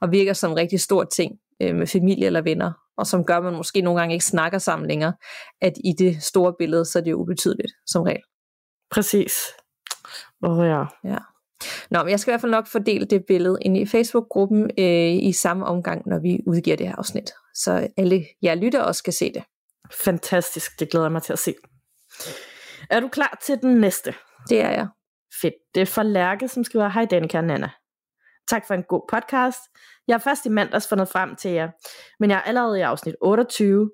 [0.00, 3.36] og virker som en rigtig stor ting øh, med familie eller venner, og som gør,
[3.36, 5.12] at man måske nogle gange ikke snakker sammen længere,
[5.60, 8.22] at i det store billede, så er det jo ubetydeligt som regel.
[8.90, 9.32] præcis.
[10.42, 10.84] Oh, ja.
[11.04, 11.18] Ja.
[11.90, 15.12] Nå, men jeg skal i hvert fald nok fordele det billede ind i Facebook-gruppen øh,
[15.28, 17.30] i samme omgang, når vi udgiver det her afsnit.
[17.54, 19.42] Så alle jer lytter også skal se det.
[19.92, 21.54] Fantastisk, det glæder jeg mig til at se.
[22.90, 24.14] Er du klar til den næste?
[24.48, 24.88] Det er jeg.
[25.40, 25.54] Fedt.
[25.74, 27.70] Det er fra Lærke, som skriver, Hej Danika og Nana.
[28.48, 29.60] Tak for en god podcast.
[30.08, 31.70] Jeg har først i mandags fundet frem til jer,
[32.20, 33.90] men jeg er allerede i afsnit 28.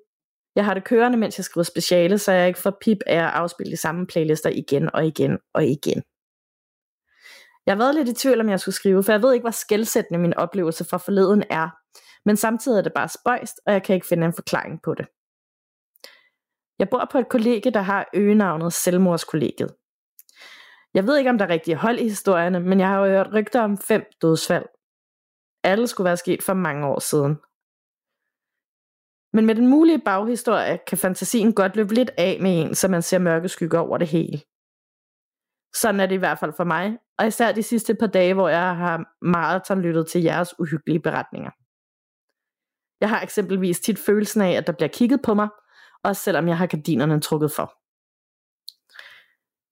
[0.55, 3.33] Jeg har det kørende, mens jeg skriver speciale, så jeg ikke får pip af at
[3.33, 6.03] afspille de samme playlister igen og igen og igen.
[7.65, 9.51] Jeg har været lidt i tvivl, om jeg skulle skrive, for jeg ved ikke, hvor
[9.51, 11.69] skældsættende min oplevelse fra forleden er.
[12.25, 15.07] Men samtidig er det bare spøjst, og jeg kan ikke finde en forklaring på det.
[16.79, 19.75] Jeg bor på et kollegie, der har øgenavnet Selvmordskollegiet.
[20.97, 23.33] Jeg ved ikke, om der er rigtige hold i historierne, men jeg har jo hørt
[23.33, 24.65] rygter om fem dødsfald.
[25.63, 27.33] Alle skulle være sket for mange år siden.
[29.35, 33.01] Men med den mulige baghistorie kan fantasien godt løbe lidt af med en, så man
[33.01, 34.37] ser mørke skygger over det hele.
[35.75, 38.49] Sådan er det i hvert fald for mig, og især de sidste par dage, hvor
[38.49, 41.51] jeg har meget lyttet til jeres uhyggelige beretninger.
[43.01, 45.49] Jeg har eksempelvis tit følelsen af, at der bliver kigget på mig,
[46.03, 47.67] også selvom jeg har gardinerne trukket for.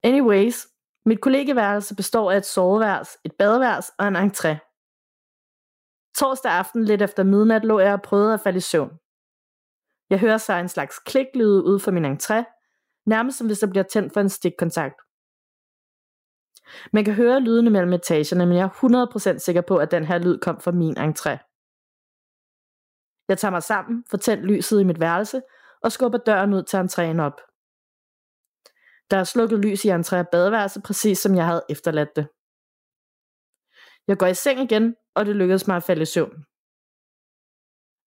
[0.07, 0.74] Anyways,
[1.05, 4.53] mit kollegeværelse består af et soveværelse, et badeværelse og en entré.
[6.17, 8.91] Torsdag aften lidt efter midnat lå jeg og prøvede at falde i søvn.
[10.09, 12.43] Jeg hører så en slags kliklyd ud fra min entré,
[13.05, 15.01] nærmest som hvis der bliver tændt for en stikkontakt.
[16.93, 20.17] Man kan høre lydene mellem etagerne, men jeg er 100% sikker på, at den her
[20.17, 21.33] lyd kom fra min entré.
[23.29, 25.41] Jeg tager mig sammen, får tændt lyset i mit værelse
[25.81, 27.41] og skubber døren ud til entréen op.
[29.11, 32.27] Der er slukket lys i entré og badeværelse, præcis som jeg havde efterladt det.
[34.07, 36.45] Jeg går i seng igen, og det lykkedes mig at falde i søvn.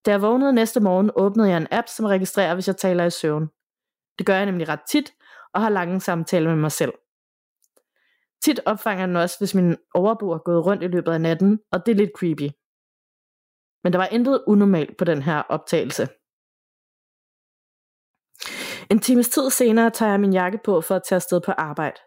[0.05, 3.11] Da jeg vågnede næste morgen, åbnede jeg en app, som registrerer, hvis jeg taler i
[3.11, 3.47] søvn.
[4.17, 5.13] Det gør jeg nemlig ret tit,
[5.53, 6.93] og har lange samtaler med mig selv.
[8.43, 11.85] Tit opfanger den også, hvis min overbo er gået rundt i løbet af natten, og
[11.85, 12.49] det er lidt creepy.
[13.83, 16.07] Men der var intet unormalt på den her optagelse.
[18.91, 21.99] En times tid senere tager jeg min jakke på for at tage afsted på arbejde,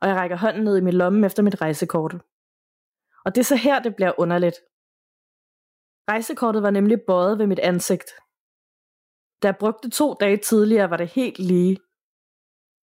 [0.00, 2.14] og jeg rækker hånden ned i min lomme efter mit rejsekort.
[3.24, 4.56] Og det er så her, det bliver underligt.
[6.10, 8.10] Rejsekortet var nemlig bøjet ved mit ansigt.
[9.42, 11.78] Da jeg brugte to dage tidligere, var det helt lige.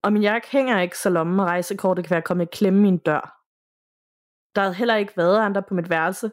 [0.04, 2.88] Og min jakke hænger ikke, så lommen og rejsekortet kan være kommet i klemme i
[2.88, 3.36] en dør.
[4.56, 6.32] Der havde heller ikke været andre på mit værelse,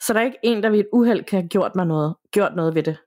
[0.00, 2.56] så der er ikke en, der ved et uheld kan have gjort, mig noget, gjort
[2.56, 2.98] noget ved det.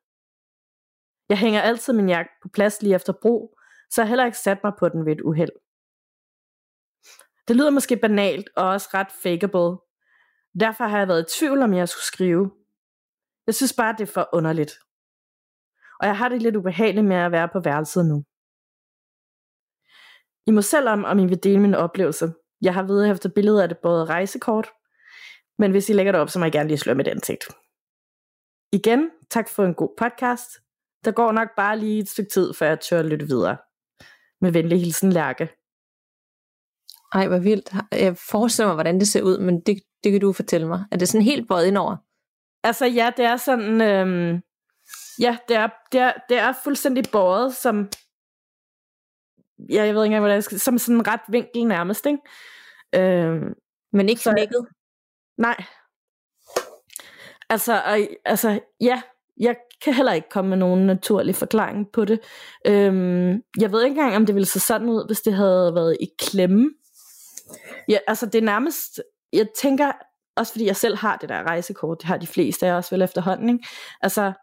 [1.31, 3.59] Jeg hænger altid min jakke på plads lige efter brug,
[3.89, 5.51] så jeg heller ikke sat mig på den ved et uheld.
[7.47, 9.77] Det lyder måske banalt og også ret fakeable.
[10.59, 12.51] Derfor har jeg været i tvivl om jeg skulle skrive.
[13.47, 14.71] Jeg synes bare, det er for underligt.
[15.99, 18.17] Og jeg har det lidt ubehageligt med at være på værelset nu.
[20.47, 22.33] I må selv om, om I vil dele min oplevelse.
[22.61, 24.67] Jeg har vedhæftet billeder af det både rejsekort,
[25.57, 27.43] men hvis I lægger det op, så må jeg gerne lige slå med den ansigt.
[28.71, 30.49] Igen, tak for en god podcast.
[31.05, 33.57] Der går nok bare lige et stykke tid, før jeg tør at lytte videre.
[34.41, 35.49] Med venlig hilsen, Lærke.
[37.13, 37.73] Ej, hvor vildt.
[37.91, 40.85] Jeg forestiller mig, hvordan det ser ud, men det, det kan du fortælle mig.
[40.91, 41.97] Er det sådan helt bøjet indover?
[42.63, 43.81] Altså ja, det er sådan...
[43.81, 44.41] Øhm,
[45.19, 47.89] ja, det er, det, er, det er fuldstændig båret som...
[49.69, 50.59] Ja, jeg ved ikke engang, hvordan jeg skal...
[50.59, 52.19] Som sådan en ret vinkel nærmest, ikke?
[52.95, 53.53] Øhm,
[53.93, 54.67] men ikke knækket?
[55.37, 55.63] Nej.
[57.49, 59.01] Altså, og, altså, ja,
[59.39, 62.19] jeg kan heller ikke komme med nogen naturlig forklaring på det.
[62.67, 65.97] Øhm, jeg ved ikke engang, om det ville se sådan ud, hvis det havde været
[65.99, 66.69] i klemme.
[67.89, 69.01] Ja, altså det er nærmest,
[69.33, 69.91] jeg tænker,
[70.35, 73.01] også fordi jeg selv har det der rejsekort, det har de fleste af os vel
[73.01, 73.67] efterhånden, ikke?
[74.01, 74.33] Altså,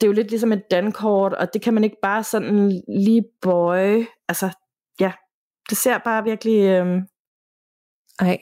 [0.00, 3.24] det er jo lidt ligesom et dankort, og det kan man ikke bare sådan lige
[3.42, 4.06] bøje.
[4.28, 4.50] Altså,
[5.00, 5.12] ja,
[5.70, 6.62] det ser bare virkelig...
[6.62, 7.00] Øhm...
[8.18, 8.38] Ej,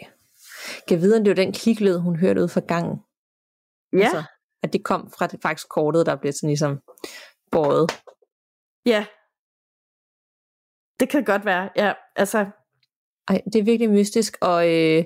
[0.89, 2.99] kan vide, at det var den kliklyd, hun hørte ud fra gangen.
[3.93, 3.99] Ja.
[3.99, 4.23] Altså,
[4.63, 6.81] at det kom fra det faktisk kortet, der blev sådan ligesom
[7.51, 8.03] båret.
[8.87, 9.07] Ja.
[11.01, 11.93] Det kan godt være, ja.
[12.17, 12.47] Altså.
[13.29, 15.05] Ej, det er virkelig mystisk, og øh,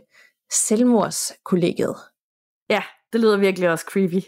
[0.53, 1.97] selvmordskollegiet.
[2.71, 2.83] Ja,
[3.13, 4.25] det lyder virkelig også creepy.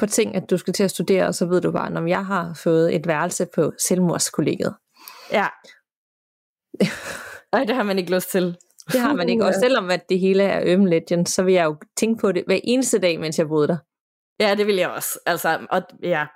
[0.00, 2.26] På ting, at du skal til at studere, og så ved du bare, om jeg
[2.26, 4.74] har fået et værelse på selvmordskollegiet.
[5.32, 5.46] Ja.
[7.52, 8.56] Ej, det har man ikke lyst til.
[8.92, 9.44] Det har man ikke.
[9.44, 12.44] Og selvom at det hele er Urban Legend, så vil jeg jo tænke på det
[12.46, 13.76] hver eneste dag, mens jeg boede der.
[14.40, 15.18] Ja, det vil jeg også.
[15.26, 16.26] Altså, og, ja.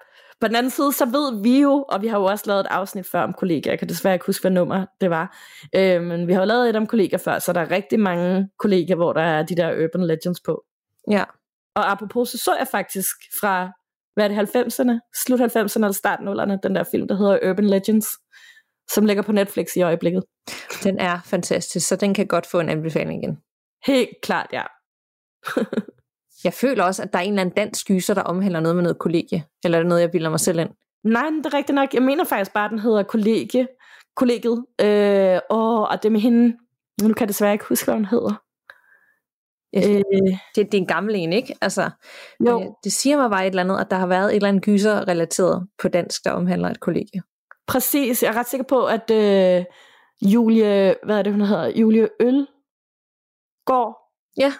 [0.40, 2.66] På den anden side, så ved vi jo, og vi har jo også lavet et
[2.66, 5.36] afsnit før om kollegaer, jeg kan desværre ikke huske, hvad nummer det var,
[5.74, 8.48] øh, men vi har jo lavet et om kollegaer før, så der er rigtig mange
[8.58, 10.64] kollegaer, hvor der er de der Urban Legends på.
[11.10, 11.24] Ja.
[11.74, 13.70] Og apropos, så så jeg faktisk fra,
[14.14, 17.66] hvad er det, 90'erne, slut 90'erne eller start 0'erne, den der film, der hedder Urban
[17.66, 18.06] Legends,
[18.90, 20.24] som ligger på Netflix i øjeblikket.
[20.82, 23.38] Den er fantastisk, så den kan godt få en anbefaling igen.
[23.86, 24.62] Helt klart, ja.
[26.44, 28.82] Jeg føler også, at der er en eller anden dansk gyser, der omhandler noget med
[28.82, 29.44] noget kollegie.
[29.64, 30.70] Eller er det noget, jeg bilder mig selv ind?
[31.04, 31.94] Nej, det er rigtigt nok.
[31.94, 33.68] Jeg mener faktisk bare, at den hedder kollegie.
[34.16, 34.64] Kollegiet.
[34.80, 36.56] Øh, og, og det med hende.
[37.02, 38.42] Nu kan jeg desværre ikke huske, hvad hun hedder.
[39.76, 40.02] Øh,
[40.54, 41.54] det, det er en gammel en, ikke?
[41.60, 41.90] Altså,
[42.46, 42.60] jo.
[42.60, 44.62] Øh, det siger mig bare et eller andet, at der har været et eller andet
[44.62, 47.22] gyser relateret på dansk, der omhandler et kollegie.
[47.66, 49.64] Præcis, jeg er ret sikker på, at øh,
[50.22, 52.46] Julie, hvad er det hun hedder, Julie Øl
[53.66, 54.52] går Ja.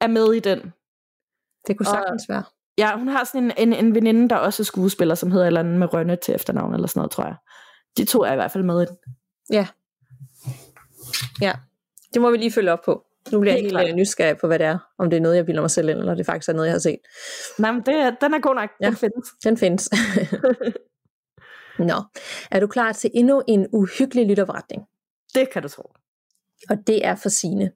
[0.00, 0.72] er med i den.
[1.66, 2.42] Det kunne Og- sagtens være.
[2.78, 5.60] Ja, hun har sådan en, en, en veninde, der også er skuespiller, som hedder eller
[5.60, 7.34] andet med Rønne til efternavn, eller sådan noget, tror jeg.
[7.96, 8.96] De to er i hvert fald med i den.
[11.40, 11.52] Ja,
[12.14, 13.04] det må vi lige følge op på.
[13.32, 13.88] Nu bliver jeg Helt helt klart.
[13.88, 14.78] øh, nysgerrig på, hvad det er.
[14.98, 16.74] Om det er noget, jeg bilder mig selv ind, eller det faktisk er noget, jeg
[16.74, 16.98] har set.
[17.58, 18.70] Nej, men det, er- den er god nok.
[18.80, 18.86] Ja.
[18.86, 19.28] Den findes.
[19.44, 19.90] Den findes.
[21.78, 22.02] Nå,
[22.50, 24.82] er du klar til endnu en uhyggelig lytterberetning?
[25.34, 25.90] Det kan du tro.
[26.70, 27.70] Og det er for sine.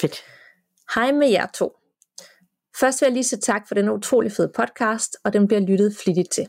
[0.00, 0.24] Fedt.
[0.94, 1.76] Hej med jer to.
[2.80, 5.96] Først vil jeg lige sige tak for den utrolig fede podcast, og den bliver lyttet
[5.96, 6.48] flittigt til.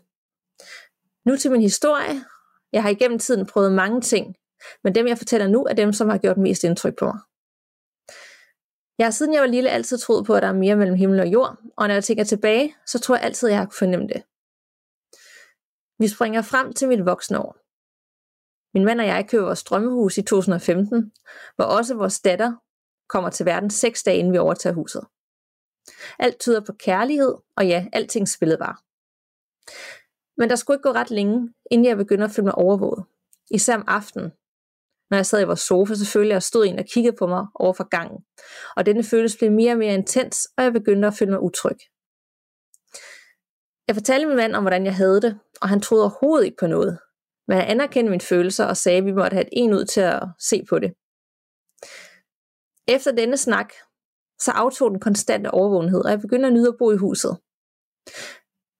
[1.26, 2.26] Nu til min historie.
[2.74, 4.36] Jeg har igennem tiden prøvet mange ting,
[4.84, 7.20] men dem jeg fortæller nu er dem, som har gjort mest indtryk på mig.
[8.98, 11.20] Jeg har siden jeg var lille altid troet på, at der er mere mellem himmel
[11.20, 13.78] og jord, og når jeg tænker tilbage, så tror jeg altid, at jeg har kunnet
[13.78, 14.24] fornemme det.
[16.00, 17.58] Vi springer frem til mit voksne år.
[18.74, 21.12] Min mand og jeg køber vores drømmehus i 2015,
[21.56, 22.54] hvor også vores datter
[23.10, 25.04] kommer til verden seks dage inden vi overtager huset.
[26.20, 28.76] Alt tyder på kærlighed, og ja, alting spillede bare.
[30.38, 33.06] Men der skulle ikke gå ret længe, inden jeg begyndte at føle mig overvåget.
[33.52, 34.32] Især om aftenen.
[35.10, 37.28] Når jeg sad i vores sofa, så følte jeg, at stod en og kiggede på
[37.28, 38.26] mig over for gangen.
[38.76, 41.78] Og denne følelse blev mere og mere intens, og jeg begyndte at føle mig utryg.
[43.88, 46.68] Jeg fortalte min mand om, hvordan jeg havde det, og han troede overhovedet ikke på
[46.68, 47.00] noget.
[47.48, 50.02] Men han anerkendte mine følelser og sagde, at vi måtte have et en ud til
[50.02, 50.94] at se på det.
[52.88, 53.74] Efter denne snak,
[54.40, 57.38] så aftog den konstante overvågenhed, og jeg begyndte at nyde at bo i huset.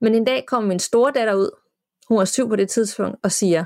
[0.02, 1.52] Men en dag kom min store datter ud,
[2.08, 3.66] hun var syv på det tidspunkt, og siger,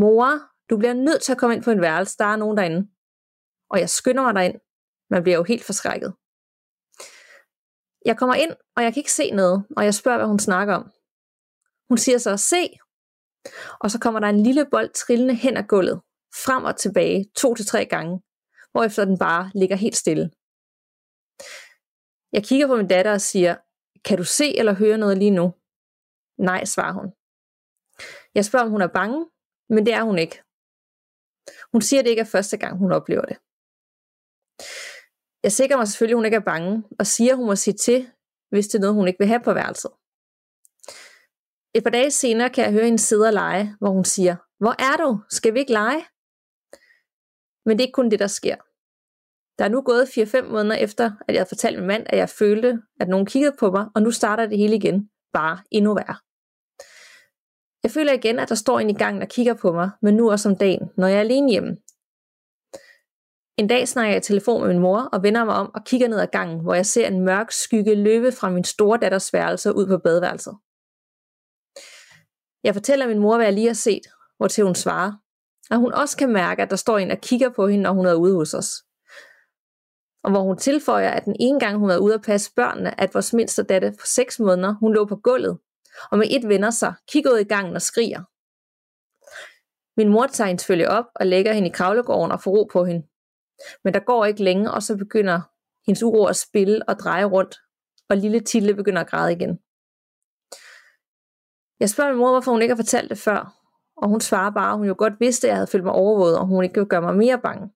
[0.00, 2.88] Mor, du bliver nødt til at komme ind på en værelse, der er nogen derinde.
[3.70, 4.60] Og jeg skynder mig derind.
[5.10, 6.14] Man bliver jo helt forskrækket.
[8.04, 10.74] Jeg kommer ind, og jeg kan ikke se noget, og jeg spørger, hvad hun snakker
[10.74, 10.90] om.
[11.88, 12.68] Hun siger så, se.
[13.80, 16.00] Og så kommer der en lille bold trillende hen ad gulvet,
[16.44, 18.22] frem og tilbage, to til tre gange,
[18.72, 20.30] hvorefter den bare ligger helt stille.
[22.32, 23.56] Jeg kigger på min datter og siger,
[24.04, 25.54] kan du se eller høre noget lige nu?
[26.38, 27.08] Nej, svarer hun.
[28.34, 29.26] Jeg spørger, om hun er bange,
[29.68, 30.42] men det er hun ikke.
[31.72, 33.36] Hun siger, at det ikke er første gang, hun oplever det.
[35.42, 37.74] Jeg sikrer mig selvfølgelig, at hun ikke er bange, og siger, at hun må sige
[37.74, 38.10] til,
[38.50, 39.92] hvis det er noget, hun ikke vil have på værelset.
[41.74, 44.74] Et par dage senere kan jeg høre hende sidde og lege, hvor hun siger, hvor
[44.88, 45.10] er du?
[45.30, 46.02] Skal vi ikke lege?
[47.64, 48.56] Men det er ikke kun det, der sker.
[49.58, 52.28] Der er nu gået 4-5 måneder efter, at jeg havde fortalt min mand, at jeg
[52.28, 56.16] følte, at nogen kiggede på mig, og nu starter det hele igen, bare endnu værre.
[57.82, 60.30] Jeg føler igen, at der står en i gangen og kigger på mig, men nu
[60.30, 61.76] også om dagen, når jeg er alene hjemme.
[63.58, 66.08] En dag snakker jeg i telefon med min mor og vender mig om og kigger
[66.08, 69.74] ned ad gangen, hvor jeg ser en mørk skygge løbe fra min store datters værelse
[69.74, 70.56] ud på badeværelset.
[72.64, 74.06] Jeg fortæller min mor, hvad jeg lige har set,
[74.36, 75.12] hvortil hun svarer,
[75.70, 78.06] at hun også kan mærke, at der står en og kigger på hende, når hun
[78.06, 78.70] er ude hos os.
[80.24, 83.14] Og hvor hun tilføjer, at den ene gang hun var ude at passe børnene, at
[83.14, 85.58] vores mindste datter på 6 måneder, hun lå på gulvet,
[86.10, 88.22] og med et vender sig, kigger ud i gangen og skriger.
[90.00, 92.84] Min mor tager hende selvfølgelig op og lægger hende i kravlegården og får ro på
[92.84, 93.06] hende.
[93.84, 95.40] Men der går ikke længe, og så begynder
[95.86, 97.56] hendes uro at spille og dreje rundt,
[98.10, 99.58] og lille Tille begynder at græde igen.
[101.80, 103.54] Jeg spørger min mor, hvorfor hun ikke har fortalt det før,
[103.96, 106.38] og hun svarer bare, at hun jo godt vidste, at jeg havde følt mig overvåget,
[106.38, 107.70] og hun ikke ville gøre mig mere bange.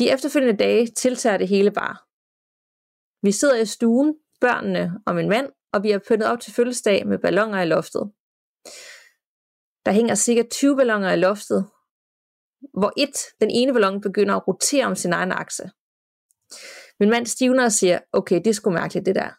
[0.00, 1.96] De efterfølgende dage tiltager det hele bare.
[3.22, 7.06] Vi sidder i stuen, børnene og min mand, og vi har pyntet op til fødselsdag
[7.06, 8.12] med ballonger i loftet.
[9.86, 11.70] Der hænger cirka 20 ballonger i loftet,
[12.78, 15.70] hvor et, den ene ballon begynder at rotere om sin egen akse.
[17.00, 19.30] Min mand stivner og siger, okay, det er sgu mærkeligt det der.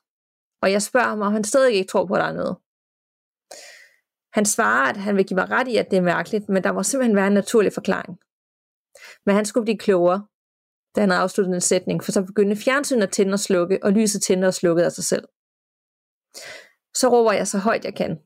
[0.62, 2.57] Og jeg spørger ham, om han stadig ikke tror på, at der er noget.
[4.34, 6.72] Han svarer, at han vil give mig ret i, at det er mærkeligt, men der
[6.72, 8.20] må simpelthen være en naturlig forklaring.
[9.26, 10.28] Men han skulle blive klogere,
[10.96, 13.92] da han havde afsluttet en sætning, for så begyndte fjernsynet at tænde og slukke, og
[13.92, 15.26] lyset tændte og slukkede af sig selv.
[16.96, 18.20] Så råber jeg så højt jeg kan.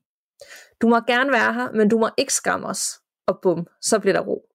[0.82, 2.84] Du må gerne være her, men du må ikke skræmme os.
[3.28, 4.50] Og bum, så bliver der ro.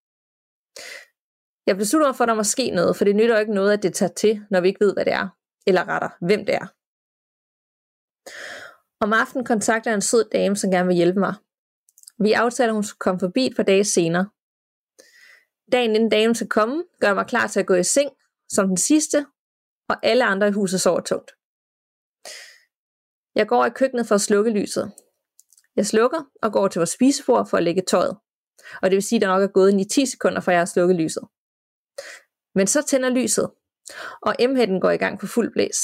[1.67, 3.73] Jeg beslutter mig for, at der må ske noget, for det nytter jo ikke noget,
[3.73, 5.29] at det tager til, når vi ikke ved, hvad det er,
[5.67, 6.67] eller retter, hvem det er.
[9.05, 11.35] Om aftenen kontakter jeg en sød dame, som gerne vil hjælpe mig.
[12.19, 14.29] Vi aftaler, at hun skal komme forbi et par dage senere.
[15.73, 18.11] Dagen inden damen skal komme, gør jeg mig klar til at gå i seng,
[18.49, 19.27] som den sidste,
[19.89, 21.31] og alle andre i huset sover tungt.
[23.35, 24.93] Jeg går i køkkenet for at slukke lyset.
[25.77, 28.18] Jeg slukker og går til vores spisebord for at lægge tøjet.
[28.83, 30.66] Og det vil sige, at der nok er gået i 10 sekunder, før jeg har
[30.66, 31.23] slukket lyset.
[32.55, 33.51] Men så tænder lyset,
[34.23, 35.79] og m går i gang på fuld blæs.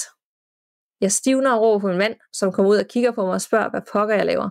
[1.01, 3.43] Jeg stivner og råber på min mand, som kommer ud og kigger på mig og
[3.43, 4.51] spørger, hvad pokker jeg laver.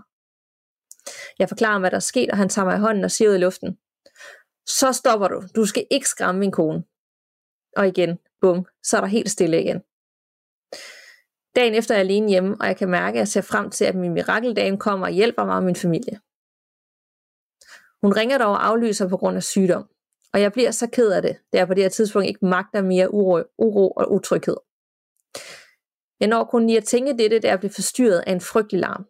[1.40, 3.36] Jeg forklarer, hvad der er sket, og han tager mig i hånden og siger ud
[3.36, 3.78] i luften.
[4.66, 5.44] Så stopper du.
[5.56, 6.84] Du skal ikke skræmme min kone.
[7.78, 9.82] Og igen, bum, så er der helt stille igen.
[11.56, 13.86] Dagen efter er jeg alene hjemme, og jeg kan mærke, at jeg ser frem til,
[13.86, 16.20] at min mirakeldame kommer og hjælper mig og min familie.
[18.02, 19.90] Hun ringer dog og aflyser på grund af sygdom,
[20.34, 22.82] og jeg bliver så ked af det, da jeg på det her tidspunkt ikke magter
[22.82, 24.58] mere uro, uro og utryghed.
[26.20, 29.06] Jeg når kun lige at tænke dette, da jeg bliver forstyrret af en frygtelig larm.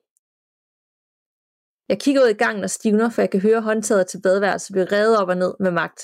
[1.89, 4.91] Jeg kigger ud i gangen og stivner, for jeg kan høre håndtaget til badeværelset blive
[4.91, 6.01] revet op og ned med magt.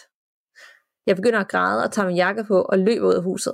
[1.07, 3.53] Jeg begynder at græde og tager min jakke på og løber ud af huset.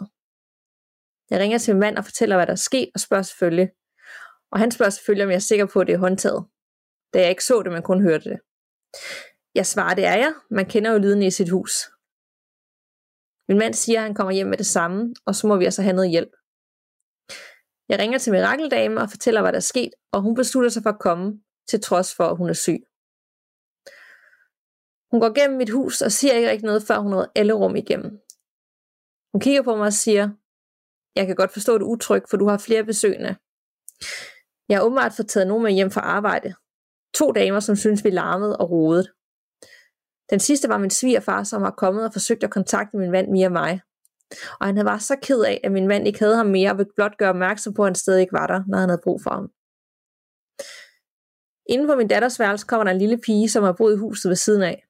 [1.30, 3.70] Jeg ringer til min mand og fortæller, hvad der er sket, og spørger selvfølgelig.
[4.52, 6.46] Og han spørger selvfølgelig, om jeg er sikker på, at det er håndtaget.
[7.14, 8.40] Da jeg ikke så det, men kun hørte det.
[9.56, 10.34] Jeg svarer, det er jeg.
[10.50, 11.74] Man kender jo lyden i sit hus.
[13.50, 15.82] Min mand siger, at han kommer hjem med det samme, og så må vi altså
[15.82, 16.34] have noget hjælp.
[17.90, 20.90] Jeg ringer til Mirakeldame og fortæller, hvad der er sket, og hun beslutter sig for
[20.90, 22.82] at komme, til trods for, at hun er syg.
[25.12, 27.76] Hun går gennem mit hus og siger ikke rigtig noget, før hun nåede alle rum
[27.76, 28.12] igennem.
[29.34, 30.30] Hun kigger på mig og siger,
[31.16, 33.36] jeg kan godt forstå, det utryg, for du har flere besøgende.
[34.70, 36.54] Jeg har åbenbart fået taget nogen med hjem fra arbejde.
[37.14, 39.08] To damer, som synes, vi larmede og rodede.
[40.30, 43.46] Den sidste var min svigerfar, som har kommet og forsøgt at kontakte min mand Mia
[43.46, 43.82] og mig.
[44.60, 46.92] Og han var så ked af, at min mand ikke havde ham mere, og ville
[46.96, 49.30] blot gøre opmærksom på, at han stadig ikke var der, når han havde brug for
[49.30, 49.52] ham.
[51.70, 54.30] Inden for min datters værelse kommer der en lille pige, som har boet i huset
[54.30, 54.84] ved siden af.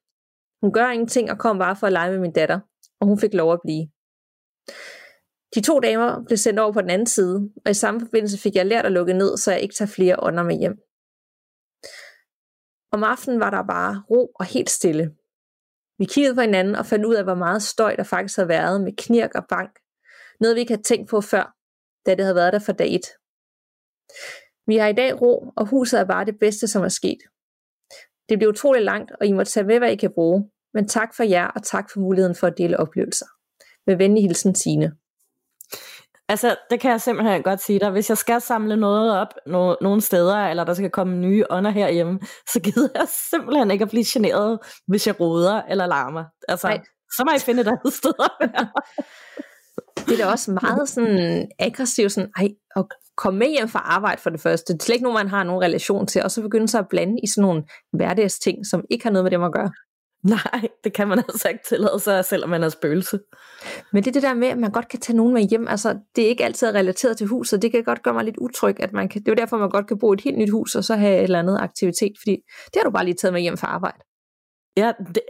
[0.62, 2.60] Hun gør ingenting og kom bare for at lege med min datter,
[3.00, 3.88] og hun fik lov at blive.
[5.56, 8.56] De to damer blev sendt over på den anden side, og i samme forbindelse fik
[8.56, 10.78] jeg lært at lukke ned, så jeg ikke tager flere ånder med hjem.
[12.92, 15.16] Om aftenen var der bare ro og helt stille.
[16.00, 18.82] Vi kiggede på hinanden og fandt ud af, hvor meget støj der faktisk havde været
[18.82, 19.80] med knirk og bank.
[20.40, 21.56] Noget vi ikke havde tænkt på før,
[22.06, 23.02] da det havde været der for dag 1.
[24.68, 27.18] Vi har i dag ro, og huset er bare det bedste, som er sket.
[28.30, 30.50] Det bliver utroligt langt, og I må tage med, hvad I kan bruge.
[30.74, 33.26] Men tak for jer, og tak for muligheden for at dele oplevelser.
[33.88, 34.92] Med venlig hilsen, Signe.
[36.30, 37.92] Altså, det kan jeg simpelthen godt sige dig.
[37.92, 41.72] Hvis jeg skal samle noget op no- nogle steder, eller der skal komme nye ånder
[41.72, 42.20] herhjemme,
[42.54, 46.24] så gider jeg simpelthen ikke at blive generet, hvis jeg roder eller larmer.
[46.48, 46.82] Altså, Nej.
[47.18, 48.14] så må jeg finde et andet sted
[50.08, 52.86] Det er da også meget sådan aggressivt, sådan, ej, at
[53.18, 54.74] komme med hjem fra arbejde for det første.
[54.74, 56.88] Det er slet ikke nogen, man har nogen relation til, og så begynde sig at
[56.90, 57.64] blande i sådan nogle
[57.94, 59.72] hverdagsting, som ikke har noget med dem at gøre.
[60.24, 63.20] Nej, det kan man altså ikke tillade sig, selvom man er spøgelse.
[63.94, 65.68] Men det er det der med, at man godt kan tage nogen med hjem.
[65.68, 67.62] Altså, det er ikke altid relateret til huset.
[67.62, 68.76] Det kan godt gøre mig lidt utryg.
[68.80, 70.52] At man kan, det er jo derfor, man godt kan bo i et helt nyt
[70.52, 72.14] hus, og så have et eller andet aktivitet.
[72.24, 73.98] Fordi det har du bare lige taget med hjem fra arbejde.
[74.78, 75.22] Ja, det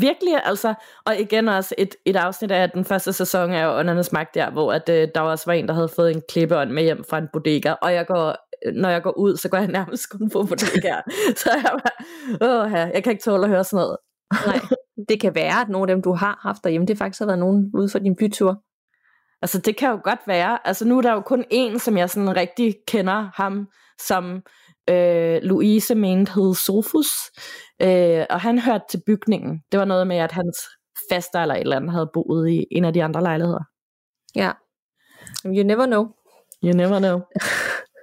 [0.00, 0.74] virkelig, altså,
[1.06, 4.72] og igen også et, et afsnit af den første sæson af Åndernes Magt der, hvor
[4.72, 7.28] at, øh, der også var en, der havde fået en klippeånd med hjem fra en
[7.32, 8.36] bodega, og jeg går,
[8.80, 10.94] når jeg går ud, så går jeg nærmest kun på bodega.
[11.40, 13.96] så jeg bare, åh, jeg kan ikke tåle at høre sådan noget.
[14.46, 14.60] Nej,
[15.08, 17.38] det kan være, at nogle af dem, du har haft derhjemme, det faktisk har været
[17.38, 18.62] nogen ude for din bytur.
[19.42, 20.66] Altså det kan jo godt være.
[20.66, 24.42] Altså nu er der jo kun en, som jeg sådan rigtig kender ham, som
[24.90, 27.10] øh, Louise mente hed Sofus.
[27.82, 29.62] Øh, og han hørte til bygningen.
[29.72, 30.58] Det var noget med, at hans
[31.10, 33.64] faster eller et eller andet havde boet i en af de andre lejligheder.
[34.34, 34.52] Ja.
[35.44, 36.04] You never know.
[36.64, 37.20] You never know.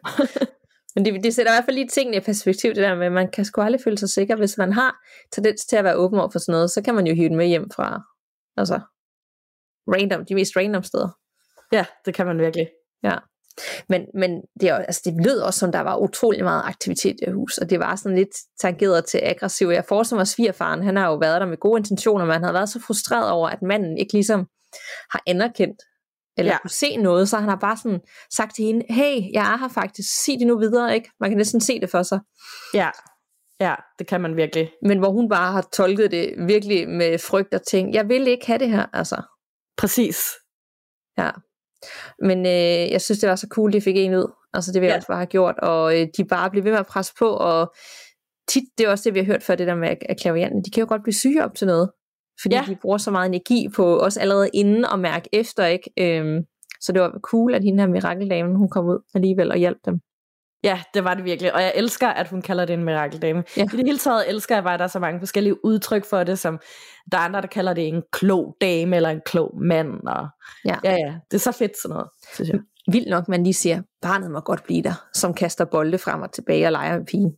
[0.96, 3.12] Men det, det sætter i hvert fald lige tingene i perspektiv, det der med, at
[3.12, 4.36] man kan sgu aldrig føle sig sikker.
[4.36, 4.96] Hvis man har
[5.32, 7.38] tendens til at være åben over for sådan noget, så kan man jo hive den
[7.38, 8.02] med hjem fra
[8.58, 8.80] altså,
[9.88, 11.10] random, de mest random steder.
[11.72, 12.68] Ja, det kan man virkelig.
[13.04, 13.18] Ja.
[13.90, 17.32] Men, men det, er, altså, det lød også som, der var utrolig meget aktivitet i
[17.32, 19.68] hus, og det var sådan lidt tangeret til aggressiv.
[19.68, 22.44] Jeg forestiller mig, at svigerfaren, han har jo været der med gode intentioner, men han
[22.44, 24.48] har været så frustreret over, at manden ikke ligesom
[25.12, 25.82] har anerkendt,
[26.38, 26.58] eller ja.
[26.62, 28.00] kunne se noget, så han har bare sådan
[28.36, 31.10] sagt til hende, hey, jeg er her faktisk, sig det nu videre, ikke?
[31.20, 32.20] Man kan næsten se det for sig.
[32.74, 32.90] Ja,
[33.60, 34.72] ja, det kan man virkelig.
[34.82, 38.48] Men hvor hun bare har tolket det virkelig med frygt og ting, jeg vil ikke
[38.48, 39.22] have det her, altså.
[39.78, 40.18] Præcis.
[41.18, 41.32] Ja.
[42.20, 44.32] Men øh, jeg synes, det var så cool, de fik en ud.
[44.54, 44.98] Altså det vil jeg ja.
[44.98, 47.74] også bare have gjort, og øh, de bare blev ved med at presse på, og
[48.48, 50.72] tit, det er også det, vi har hørt før, det der med at klavianten, de
[50.72, 51.90] kan jo godt blive syge op til noget
[52.42, 52.64] fordi ja.
[52.68, 55.92] de bruger så meget energi på os allerede inden og mærke efter, ikke?
[56.00, 56.46] Øhm,
[56.82, 60.00] så det var cool, at hende her mirakeldame, hun kom ud alligevel og hjalp dem.
[60.64, 61.54] Ja, det var det virkelig.
[61.54, 63.44] Og jeg elsker, at hun kalder det en mirakeldame.
[63.58, 63.64] Ja.
[63.64, 66.24] I det hele taget elsker jeg bare, at der er så mange forskellige udtryk for
[66.24, 66.60] det, som
[67.12, 70.08] der er andre, der kalder det en klog dame eller en klog mand.
[70.08, 70.28] Og
[70.66, 70.76] ja.
[70.84, 72.60] ja, ja, det er så fedt sådan noget, synes jeg.
[72.92, 76.32] Vildt nok, man lige siger, barnet må godt blive der, som kaster bolde frem og
[76.32, 77.38] tilbage og leger med pigen.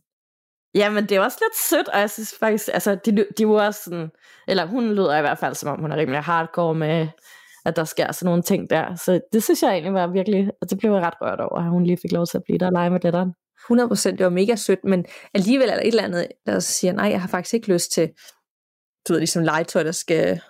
[0.74, 3.66] Ja, men det er også lidt sødt, og jeg synes faktisk, altså, de, de var
[3.66, 4.10] også sådan,
[4.48, 7.08] eller hun lyder i hvert fald, som om hun er rimelig hardcore med,
[7.64, 8.94] at der sker sådan nogle ting der.
[8.94, 11.70] Så det synes jeg egentlig var virkelig, og det blev jeg ret rørt over, at
[11.70, 13.32] hun lige fik lov til at blive der og lege med datteren.
[13.72, 15.04] 100%, det var mega sødt, men
[15.34, 18.10] alligevel er der et eller andet, der siger, nej, jeg har faktisk ikke lyst til,
[19.08, 20.40] du ved, ligesom legetøj, der skal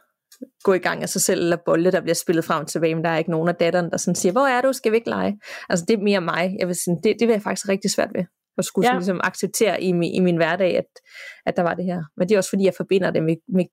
[0.65, 3.05] gå i gang af sig selv, eller bolde, der bliver spillet frem og tilbage, men
[3.05, 5.09] der er ikke nogen af datteren, der sådan siger, hvor er du, skal vi ikke
[5.09, 5.41] lege?
[5.69, 8.11] Altså det er mere mig, jeg vil sige, det, det vil jeg faktisk rigtig svært
[8.15, 8.25] ved,
[8.59, 8.95] at skulle ja.
[8.95, 10.87] ligesom acceptere i, min, i min hverdag, at,
[11.47, 12.03] at der var det her.
[12.17, 13.65] Men det er også fordi, jeg forbinder det med, med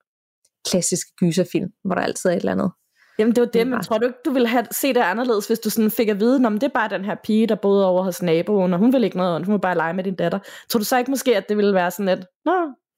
[0.69, 2.71] klassiske gyserfilm, hvor der altid er et eller andet.
[3.21, 5.59] Jamen det var det, men tror du ikke, du ville have, se det anderledes, hvis
[5.59, 8.03] du sådan fik at vide, om det er bare den her pige, der boede over
[8.03, 10.39] hos naboen, og hun vil ikke noget, hun vil bare lege med din datter.
[10.69, 12.53] Tror du så ikke måske, at det ville være sådan lidt, nå,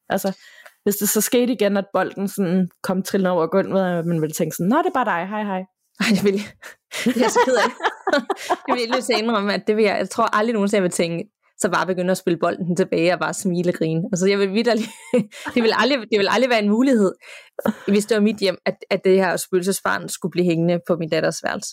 [0.10, 0.38] altså,
[0.84, 4.34] hvis det så skete igen, at bolden sådan kom trillende over gulvet, og man ville
[4.34, 5.64] tænke sådan, nå, det er bare dig, hej hej.
[6.00, 6.34] Ej, det vil
[7.06, 7.14] jeg.
[7.14, 7.70] Det er så ked af.
[8.68, 11.30] jeg vil lige indrømme, at det vil jeg, jeg tror aldrig nogensinde, jeg vil tænke,
[11.64, 14.02] så bare begynde at spille bolden tilbage og bare smile og grine.
[14.12, 14.88] Altså, jeg vil vidderlig,
[15.56, 17.12] det, vil aldrig, det vil aldrig være en mulighed,
[17.88, 21.10] hvis det var mit hjem, at, at det her spøgelsesbarn skulle blive hængende på min
[21.10, 21.72] datters værelse.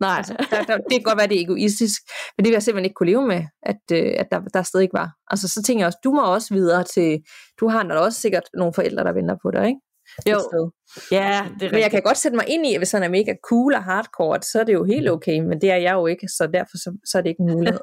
[0.00, 0.16] Nej.
[0.16, 2.00] Altså, der, der, det kan godt være, det er egoistisk,
[2.36, 4.84] men det vil jeg simpelthen ikke kunne leve med, at, øh, at der, der stadig
[4.84, 5.10] ikke var.
[5.30, 7.18] Altså, så tænker jeg også, du må også videre til,
[7.60, 9.80] du har der også sikkert nogle forældre, der venter på dig, ikke?
[10.26, 10.70] Jo,
[11.12, 13.08] ja, det er Men jeg kan godt sætte mig ind i, at hvis han er
[13.08, 15.12] mega cool og hardcore, så er det jo helt mm.
[15.12, 17.52] okay, men det er jeg jo ikke, så derfor så, så er det ikke en
[17.52, 17.80] mulighed.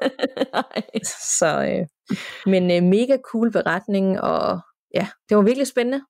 [1.38, 2.16] så, øh,
[2.46, 4.60] men øh, mega cool beretning, og
[4.94, 6.00] ja, det var virkelig spændende.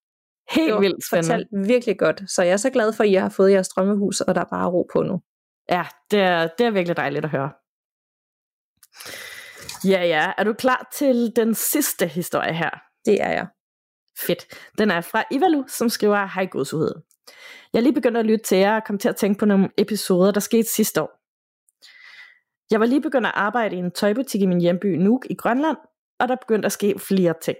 [0.51, 1.35] Helt vildt spændende.
[1.35, 4.21] Fortalt virkelig godt, så jeg er så glad for, at I har fået jeres drømmehus,
[4.21, 5.21] og der er bare ro på nu.
[5.71, 7.51] Ja, det er, det er virkelig dejligt at høre.
[9.85, 10.33] Ja, ja.
[10.39, 12.71] Er du klar til den sidste historie her?
[13.05, 13.47] Det er jeg.
[14.27, 14.47] Fedt.
[14.79, 16.95] Den er fra Ivalu, som skriver, Hej godsuhed.
[17.73, 19.71] Jeg er lige begyndt at lytte til jer og kom til at tænke på nogle
[19.79, 21.19] episoder, der skete sidste år.
[22.71, 25.77] Jeg var lige begyndt at arbejde i en tøjbutik i min hjemby Nuuk i Grønland,
[26.21, 27.59] og der begyndte at ske flere ting.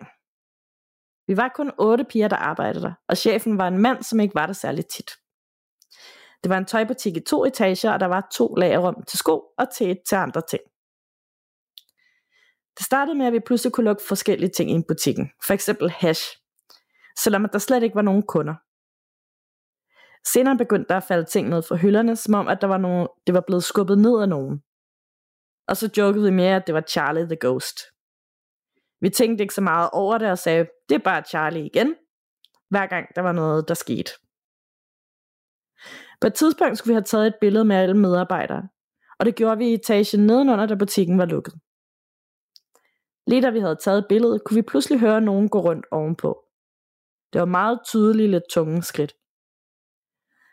[1.27, 4.35] Vi var kun otte piger, der arbejdede der, og chefen var en mand, som ikke
[4.35, 5.11] var der særlig tit.
[6.43, 9.67] Det var en tøjbutik i to etager, og der var to lagerrum til sko og
[9.75, 10.63] til et til andre ting.
[12.79, 15.31] Det startede med, at vi pludselig kunne lukke forskellige ting ind i butikken.
[15.47, 16.38] For eksempel hash,
[17.25, 18.55] selvom der slet ikke var nogen kunder.
[20.33, 23.09] Senere begyndte der at falde ting ned fra hylderne, som om at der var nogen,
[23.27, 24.63] det var blevet skubbet ned af nogen.
[25.69, 27.79] Og så jokede vi mere, at det var Charlie the Ghost.
[29.01, 31.95] Vi tænkte ikke så meget over det og sagde, det er bare Charlie igen,
[32.71, 34.11] hver gang der var noget, der skete.
[36.21, 38.69] På et tidspunkt skulle vi have taget et billede med alle medarbejdere,
[39.19, 41.55] og det gjorde vi i etagen nedenunder, da butikken var lukket.
[43.27, 46.48] Lige da vi havde taget billedet, kunne vi pludselig høre nogen gå rundt ovenpå.
[47.33, 49.15] Det var meget tydelige, lidt tunge skridt.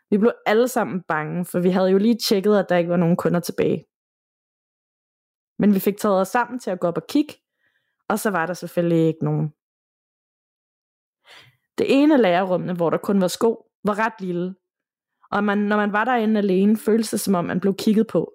[0.10, 2.98] Vi blev alle sammen bange, for vi havde jo lige tjekket, at der ikke var
[2.98, 3.86] nogen kunder tilbage.
[5.60, 7.34] Men vi fik taget os sammen til at gå op og kigge,
[8.10, 9.50] og så var der selvfølgelig ikke nogen.
[11.78, 14.56] Det ene lærerrummene, hvor der kun var sko, var ret lille,
[15.32, 18.34] og man, når man var derinde alene, føltes det som om man blev kigget på.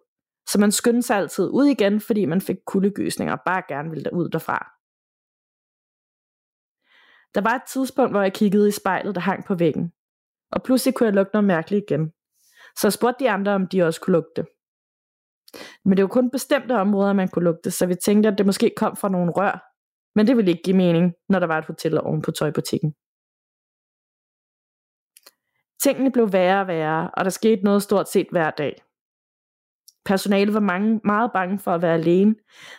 [0.49, 4.13] Så man skyndte sig altid ud igen, fordi man fik kuldegysninger og bare gerne ville
[4.13, 4.80] ud derfra.
[7.35, 9.93] Der var et tidspunkt, hvor jeg kiggede i spejlet, der hang på væggen.
[10.53, 12.13] Og pludselig kunne jeg lugte noget mærkeligt igen.
[12.77, 14.45] Så jeg spurgte de andre, om de også kunne lugte.
[15.85, 18.73] Men det var kun bestemte områder, man kunne lugte, så vi tænkte, at det måske
[18.77, 19.67] kom fra nogle rør.
[20.15, 22.95] Men det ville ikke give mening, når der var et hotel oven på tøjbutikken.
[25.83, 28.83] Tingene blev værre og værre, og der skete noget stort set hver dag.
[30.05, 32.35] Personalet var mange, meget bange for at være alene,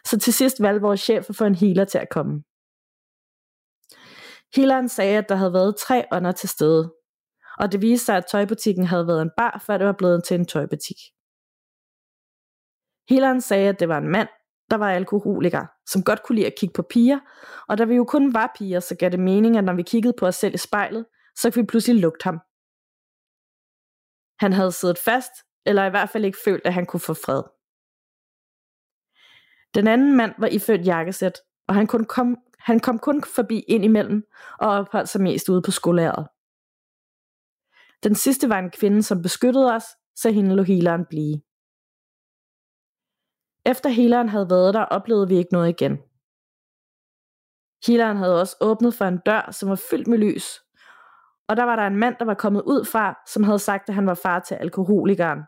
[0.05, 2.43] så til sidst valgte vores chef at få en healer til at komme.
[4.55, 6.93] Healeren sagde, at der havde været tre ånder til stede,
[7.57, 10.39] og det viste sig, at tøjbutikken havde været en bar, før det var blevet til
[10.39, 10.97] en tøjbutik.
[13.09, 14.29] Healeren sagde, at det var en mand,
[14.71, 17.19] der var alkoholiker, som godt kunne lide at kigge på piger,
[17.67, 20.13] og da vi jo kun var piger, så gav det mening, at når vi kiggede
[20.19, 22.39] på os selv i spejlet, så kunne vi pludselig lugte ham.
[24.39, 25.31] Han havde siddet fast,
[25.65, 27.43] eller i hvert fald ikke følt, at han kunne få fred.
[29.75, 31.37] Den anden mand var iført jakkesæt,
[31.67, 34.23] og han, kunne, kom, han kom kun forbi ind imellem
[34.59, 36.27] og opholdt sig mest ude på skolæret.
[38.03, 39.83] Den sidste var en kvinde, som beskyttede os,
[40.15, 41.41] så hende lå healeren blive.
[43.65, 45.97] Efter healeren havde været der, oplevede vi ikke noget igen.
[47.87, 50.59] Healeren havde også åbnet for en dør, som var fyldt med lys,
[51.51, 53.95] og der var der en mand, der var kommet ud fra, som havde sagt, at
[53.95, 55.39] han var far til alkoholikeren,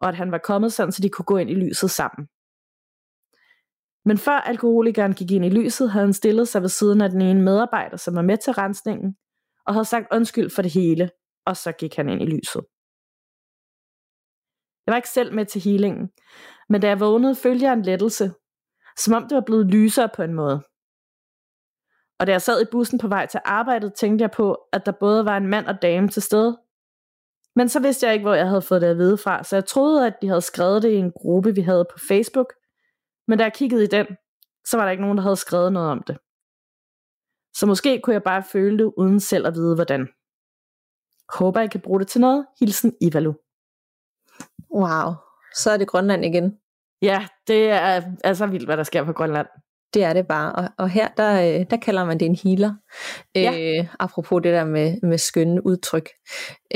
[0.00, 2.28] og at han var kommet sådan, så de kunne gå ind i lyset sammen.
[4.04, 7.20] Men før alkoholikeren gik ind i lyset, havde han stillet sig ved siden af den
[7.20, 9.16] ene medarbejder, som var med til rensningen,
[9.66, 11.10] og havde sagt undskyld for det hele,
[11.46, 12.62] og så gik han ind i lyset.
[14.86, 16.10] Jeg var ikke selv med til healingen,
[16.68, 18.32] men da jeg vågnede, følte jeg en lettelse,
[18.98, 20.62] som om det var blevet lysere på en måde.
[22.18, 24.92] Og da jeg sad i bussen på vej til arbejdet, tænkte jeg på, at der
[24.92, 26.58] både var en mand og dame til stede.
[27.56, 29.64] Men så vidste jeg ikke, hvor jeg havde fået det at vide fra, så jeg
[29.64, 32.54] troede, at de havde skrevet det i en gruppe, vi havde på Facebook.
[33.30, 34.06] Men da jeg kiggede i den,
[34.66, 36.16] så var der ikke nogen, der havde skrevet noget om det.
[37.56, 40.08] Så måske kunne jeg bare føle det, uden selv at vide, hvordan.
[41.38, 42.46] Håber, jeg kan bruge det til noget.
[42.60, 43.32] Hilsen Ivalu.
[44.74, 45.12] Wow,
[45.56, 46.58] så er det Grønland igen.
[47.02, 49.46] Ja, det er altså vildt, hvad der sker på Grønland.
[49.94, 50.52] Det er det bare.
[50.52, 52.74] Og, og her, der, øh, der kalder man det en healer.
[53.34, 53.78] Ja.
[53.78, 56.08] Øh, apropos det der med, med skønne udtryk.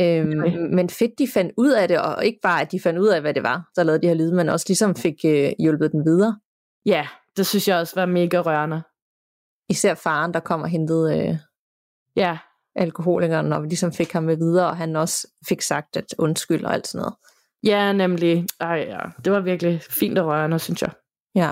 [0.01, 0.57] Øhm, okay.
[0.57, 3.21] Men fedt, de fandt ud af det, og ikke bare, at de fandt ud af,
[3.21, 6.05] hvad det var, der lavede de her lyde, men også ligesom fik øh, hjulpet den
[6.05, 6.41] videre.
[6.87, 8.83] Ja, det synes jeg også var mega rørende.
[9.69, 11.37] Især faren, der kom og hentede øh,
[12.17, 12.39] ja.
[12.77, 16.73] alkoholikeren, og ligesom fik ham med videre, og han også fik sagt at undskyld og
[16.75, 17.15] alt sådan noget.
[17.63, 18.47] Ja, nemlig.
[18.61, 19.01] Ej, ja.
[19.25, 20.91] Det var virkelig fint og rørende, synes jeg.
[21.35, 21.51] Ja.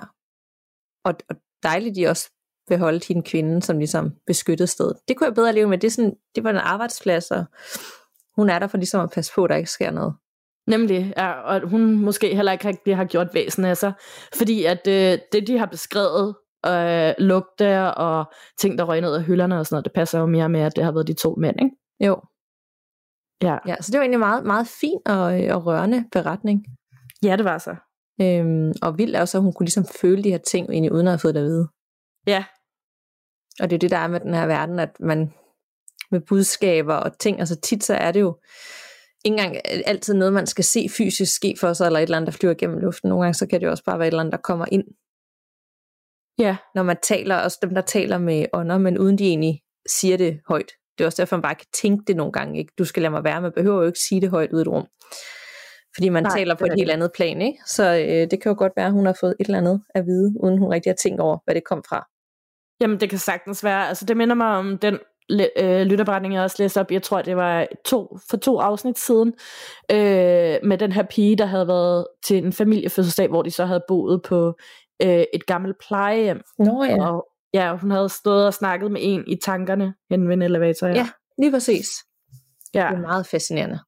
[1.05, 2.30] Og, og dejligt, de også
[2.68, 4.93] beholdt hende kvinde som ligesom beskyttet sted.
[5.09, 5.78] Det kunne jeg bedre leve med.
[5.78, 7.45] Det, er sådan, det var en arbejdsplads, og
[8.37, 10.14] hun er der for ligesom at passe på, at der ikke sker noget.
[10.66, 13.92] Nemlig, ja, og hun måske heller ikke rigtig har gjort væsen af sig,
[14.34, 16.34] fordi at øh, det, de har beskrevet,
[16.66, 20.26] øh, lugte og ting, der røg ned af hylderne og sådan noget, det passer jo
[20.26, 21.76] mere med, at det har været de to mænd, ikke?
[22.00, 22.20] Jo.
[23.42, 23.58] Ja.
[23.66, 25.22] ja så det var egentlig meget, meget fin og,
[25.56, 26.64] og rørende beretning.
[27.22, 27.76] Ja, det var så.
[28.20, 31.06] Øhm, og vildt er også, at hun kunne ligesom føle de her ting, egentlig, uden
[31.06, 31.68] at have fået det at vide.
[32.26, 32.44] Ja.
[33.60, 35.32] Og det er det, der er med den her verden, at man
[36.10, 38.38] med budskaber og ting, altså tit så er det jo
[39.25, 39.57] ikke engang
[39.87, 42.55] altid noget, man skal se fysisk ske for sig, eller et eller andet, der flyver
[42.55, 43.09] gennem luften.
[43.09, 44.85] Nogle gange så kan det jo også bare være et eller andet, der kommer ind.
[46.39, 46.57] Ja.
[46.75, 50.41] Når man taler, også dem, der taler med ånder, men uden de egentlig siger det
[50.49, 50.73] højt.
[50.99, 52.59] Det er også derfor, man bare kan tænke det nogle gange.
[52.59, 52.73] Ikke?
[52.79, 54.68] Du skal lade mig være, man behøver jo ikke sige det højt ud i et
[54.68, 54.87] rum.
[55.95, 57.59] Fordi man Nej, taler på et helt andet plan, ikke?
[57.66, 60.07] Så øh, det kan jo godt være, at hun har fået et eller andet at
[60.07, 62.07] vide, uden hun rigtig har tænkt over, hvad det kom fra.
[62.81, 63.89] Jamen, det kan sagtens være.
[63.89, 64.99] Altså, det minder mig om den
[65.57, 66.91] øh, lytterberetning, jeg også læste op.
[66.91, 69.35] Jeg tror, det var to, for to afsnit siden.
[69.91, 73.83] Øh, med den her pige, der havde været til en familiefødselsdag, hvor de så havde
[73.89, 74.55] boet på
[75.03, 76.41] øh, et gammelt plejehjem.
[76.59, 77.09] Nå ja.
[77.09, 80.87] Og ja, hun havde stået og snakket med en i tankerne hen ved en elevator.
[80.87, 81.07] Ja, ja
[81.39, 81.89] lige præcis.
[82.74, 82.89] Ja.
[82.91, 83.78] Det er meget fascinerende.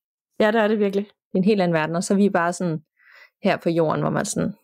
[0.40, 1.04] Ja, det er det virkelig.
[1.04, 2.78] Det er en helt anden verden, og så er vi bare sådan
[3.42, 4.54] her på jorden, hvor man sådan,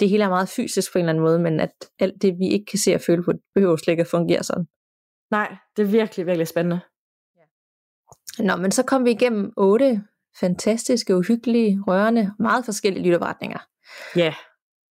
[0.00, 2.48] det hele er meget fysisk på en eller anden måde, men at alt det, vi
[2.48, 4.66] ikke kan se og føle på, behøver slet ikke at fungere sådan.
[5.30, 6.80] Nej, det er virkelig, virkelig spændende.
[7.36, 8.44] Ja.
[8.44, 10.04] Nå, men så kom vi igennem otte
[10.40, 13.58] fantastiske, uhyggelige, rørende, meget forskellige lytterberetninger.
[14.16, 14.20] Ja.
[14.20, 14.34] Yeah.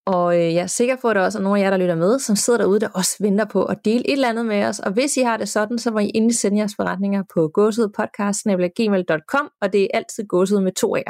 [0.07, 1.95] Og øh, jeg er sikker på, at der også er nogle af jer, der lytter
[1.95, 4.79] med, som sidder derude, der også venter på at dele et eller andet med os.
[4.79, 9.49] Og hvis I har det sådan, så må I endelig sende jeres beretninger på gåsudpodcast.gmail.com,
[9.61, 11.03] og det er altid gåsud med to af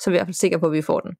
[0.00, 1.12] Så er vi i hvert fald sikre på, at vi får den.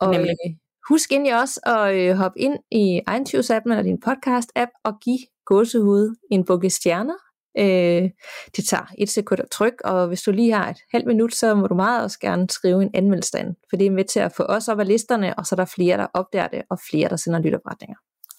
[0.00, 0.30] Og Nemlig.
[0.30, 0.54] Øh,
[0.88, 6.16] husk endelig også at øh, hoppe ind i iTunes-appen eller din podcast-app og give gåsehud
[6.30, 7.14] en bukke stjerner
[7.58, 8.10] Øh,
[8.56, 11.54] det tager et sekund at trykke, og hvis du lige har et halvt minut, så
[11.54, 14.32] må du meget også gerne skrive en anmeldelse ind, for det er med til at
[14.32, 17.08] få os op af listerne, og så er der flere, der opdager det, og flere,
[17.08, 17.96] der sender lytterberetninger.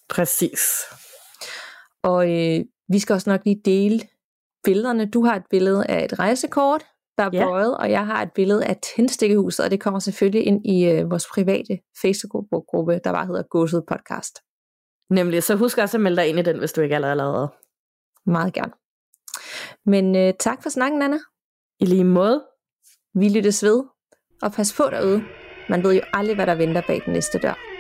[0.10, 0.62] Præcis.
[2.04, 4.00] Og øh, vi skal også nok lige dele
[4.64, 5.06] billederne.
[5.06, 6.86] Du har et billede af et rejsekort,
[7.18, 7.46] der er ja.
[7.46, 11.12] bøjet, og jeg har et billede af tændstikkehuset, og det kommer selvfølgelig ind i øh,
[11.12, 14.40] vores private Facebook-gruppe, der bare hedder Gåset Podcast.
[15.10, 17.32] Nemlig, så husk også at melde dig ind i den, hvis du ikke allerede har
[17.32, 17.50] lavet.
[18.26, 18.72] Meget gerne.
[19.86, 21.18] Men øh, tak for snakken, Anna.
[21.80, 22.46] I lige måde.
[23.14, 23.84] Vi lyttes ved,
[24.42, 25.24] og pas på derude.
[25.70, 27.75] Man ved jo aldrig, hvad der venter bag den næste dør.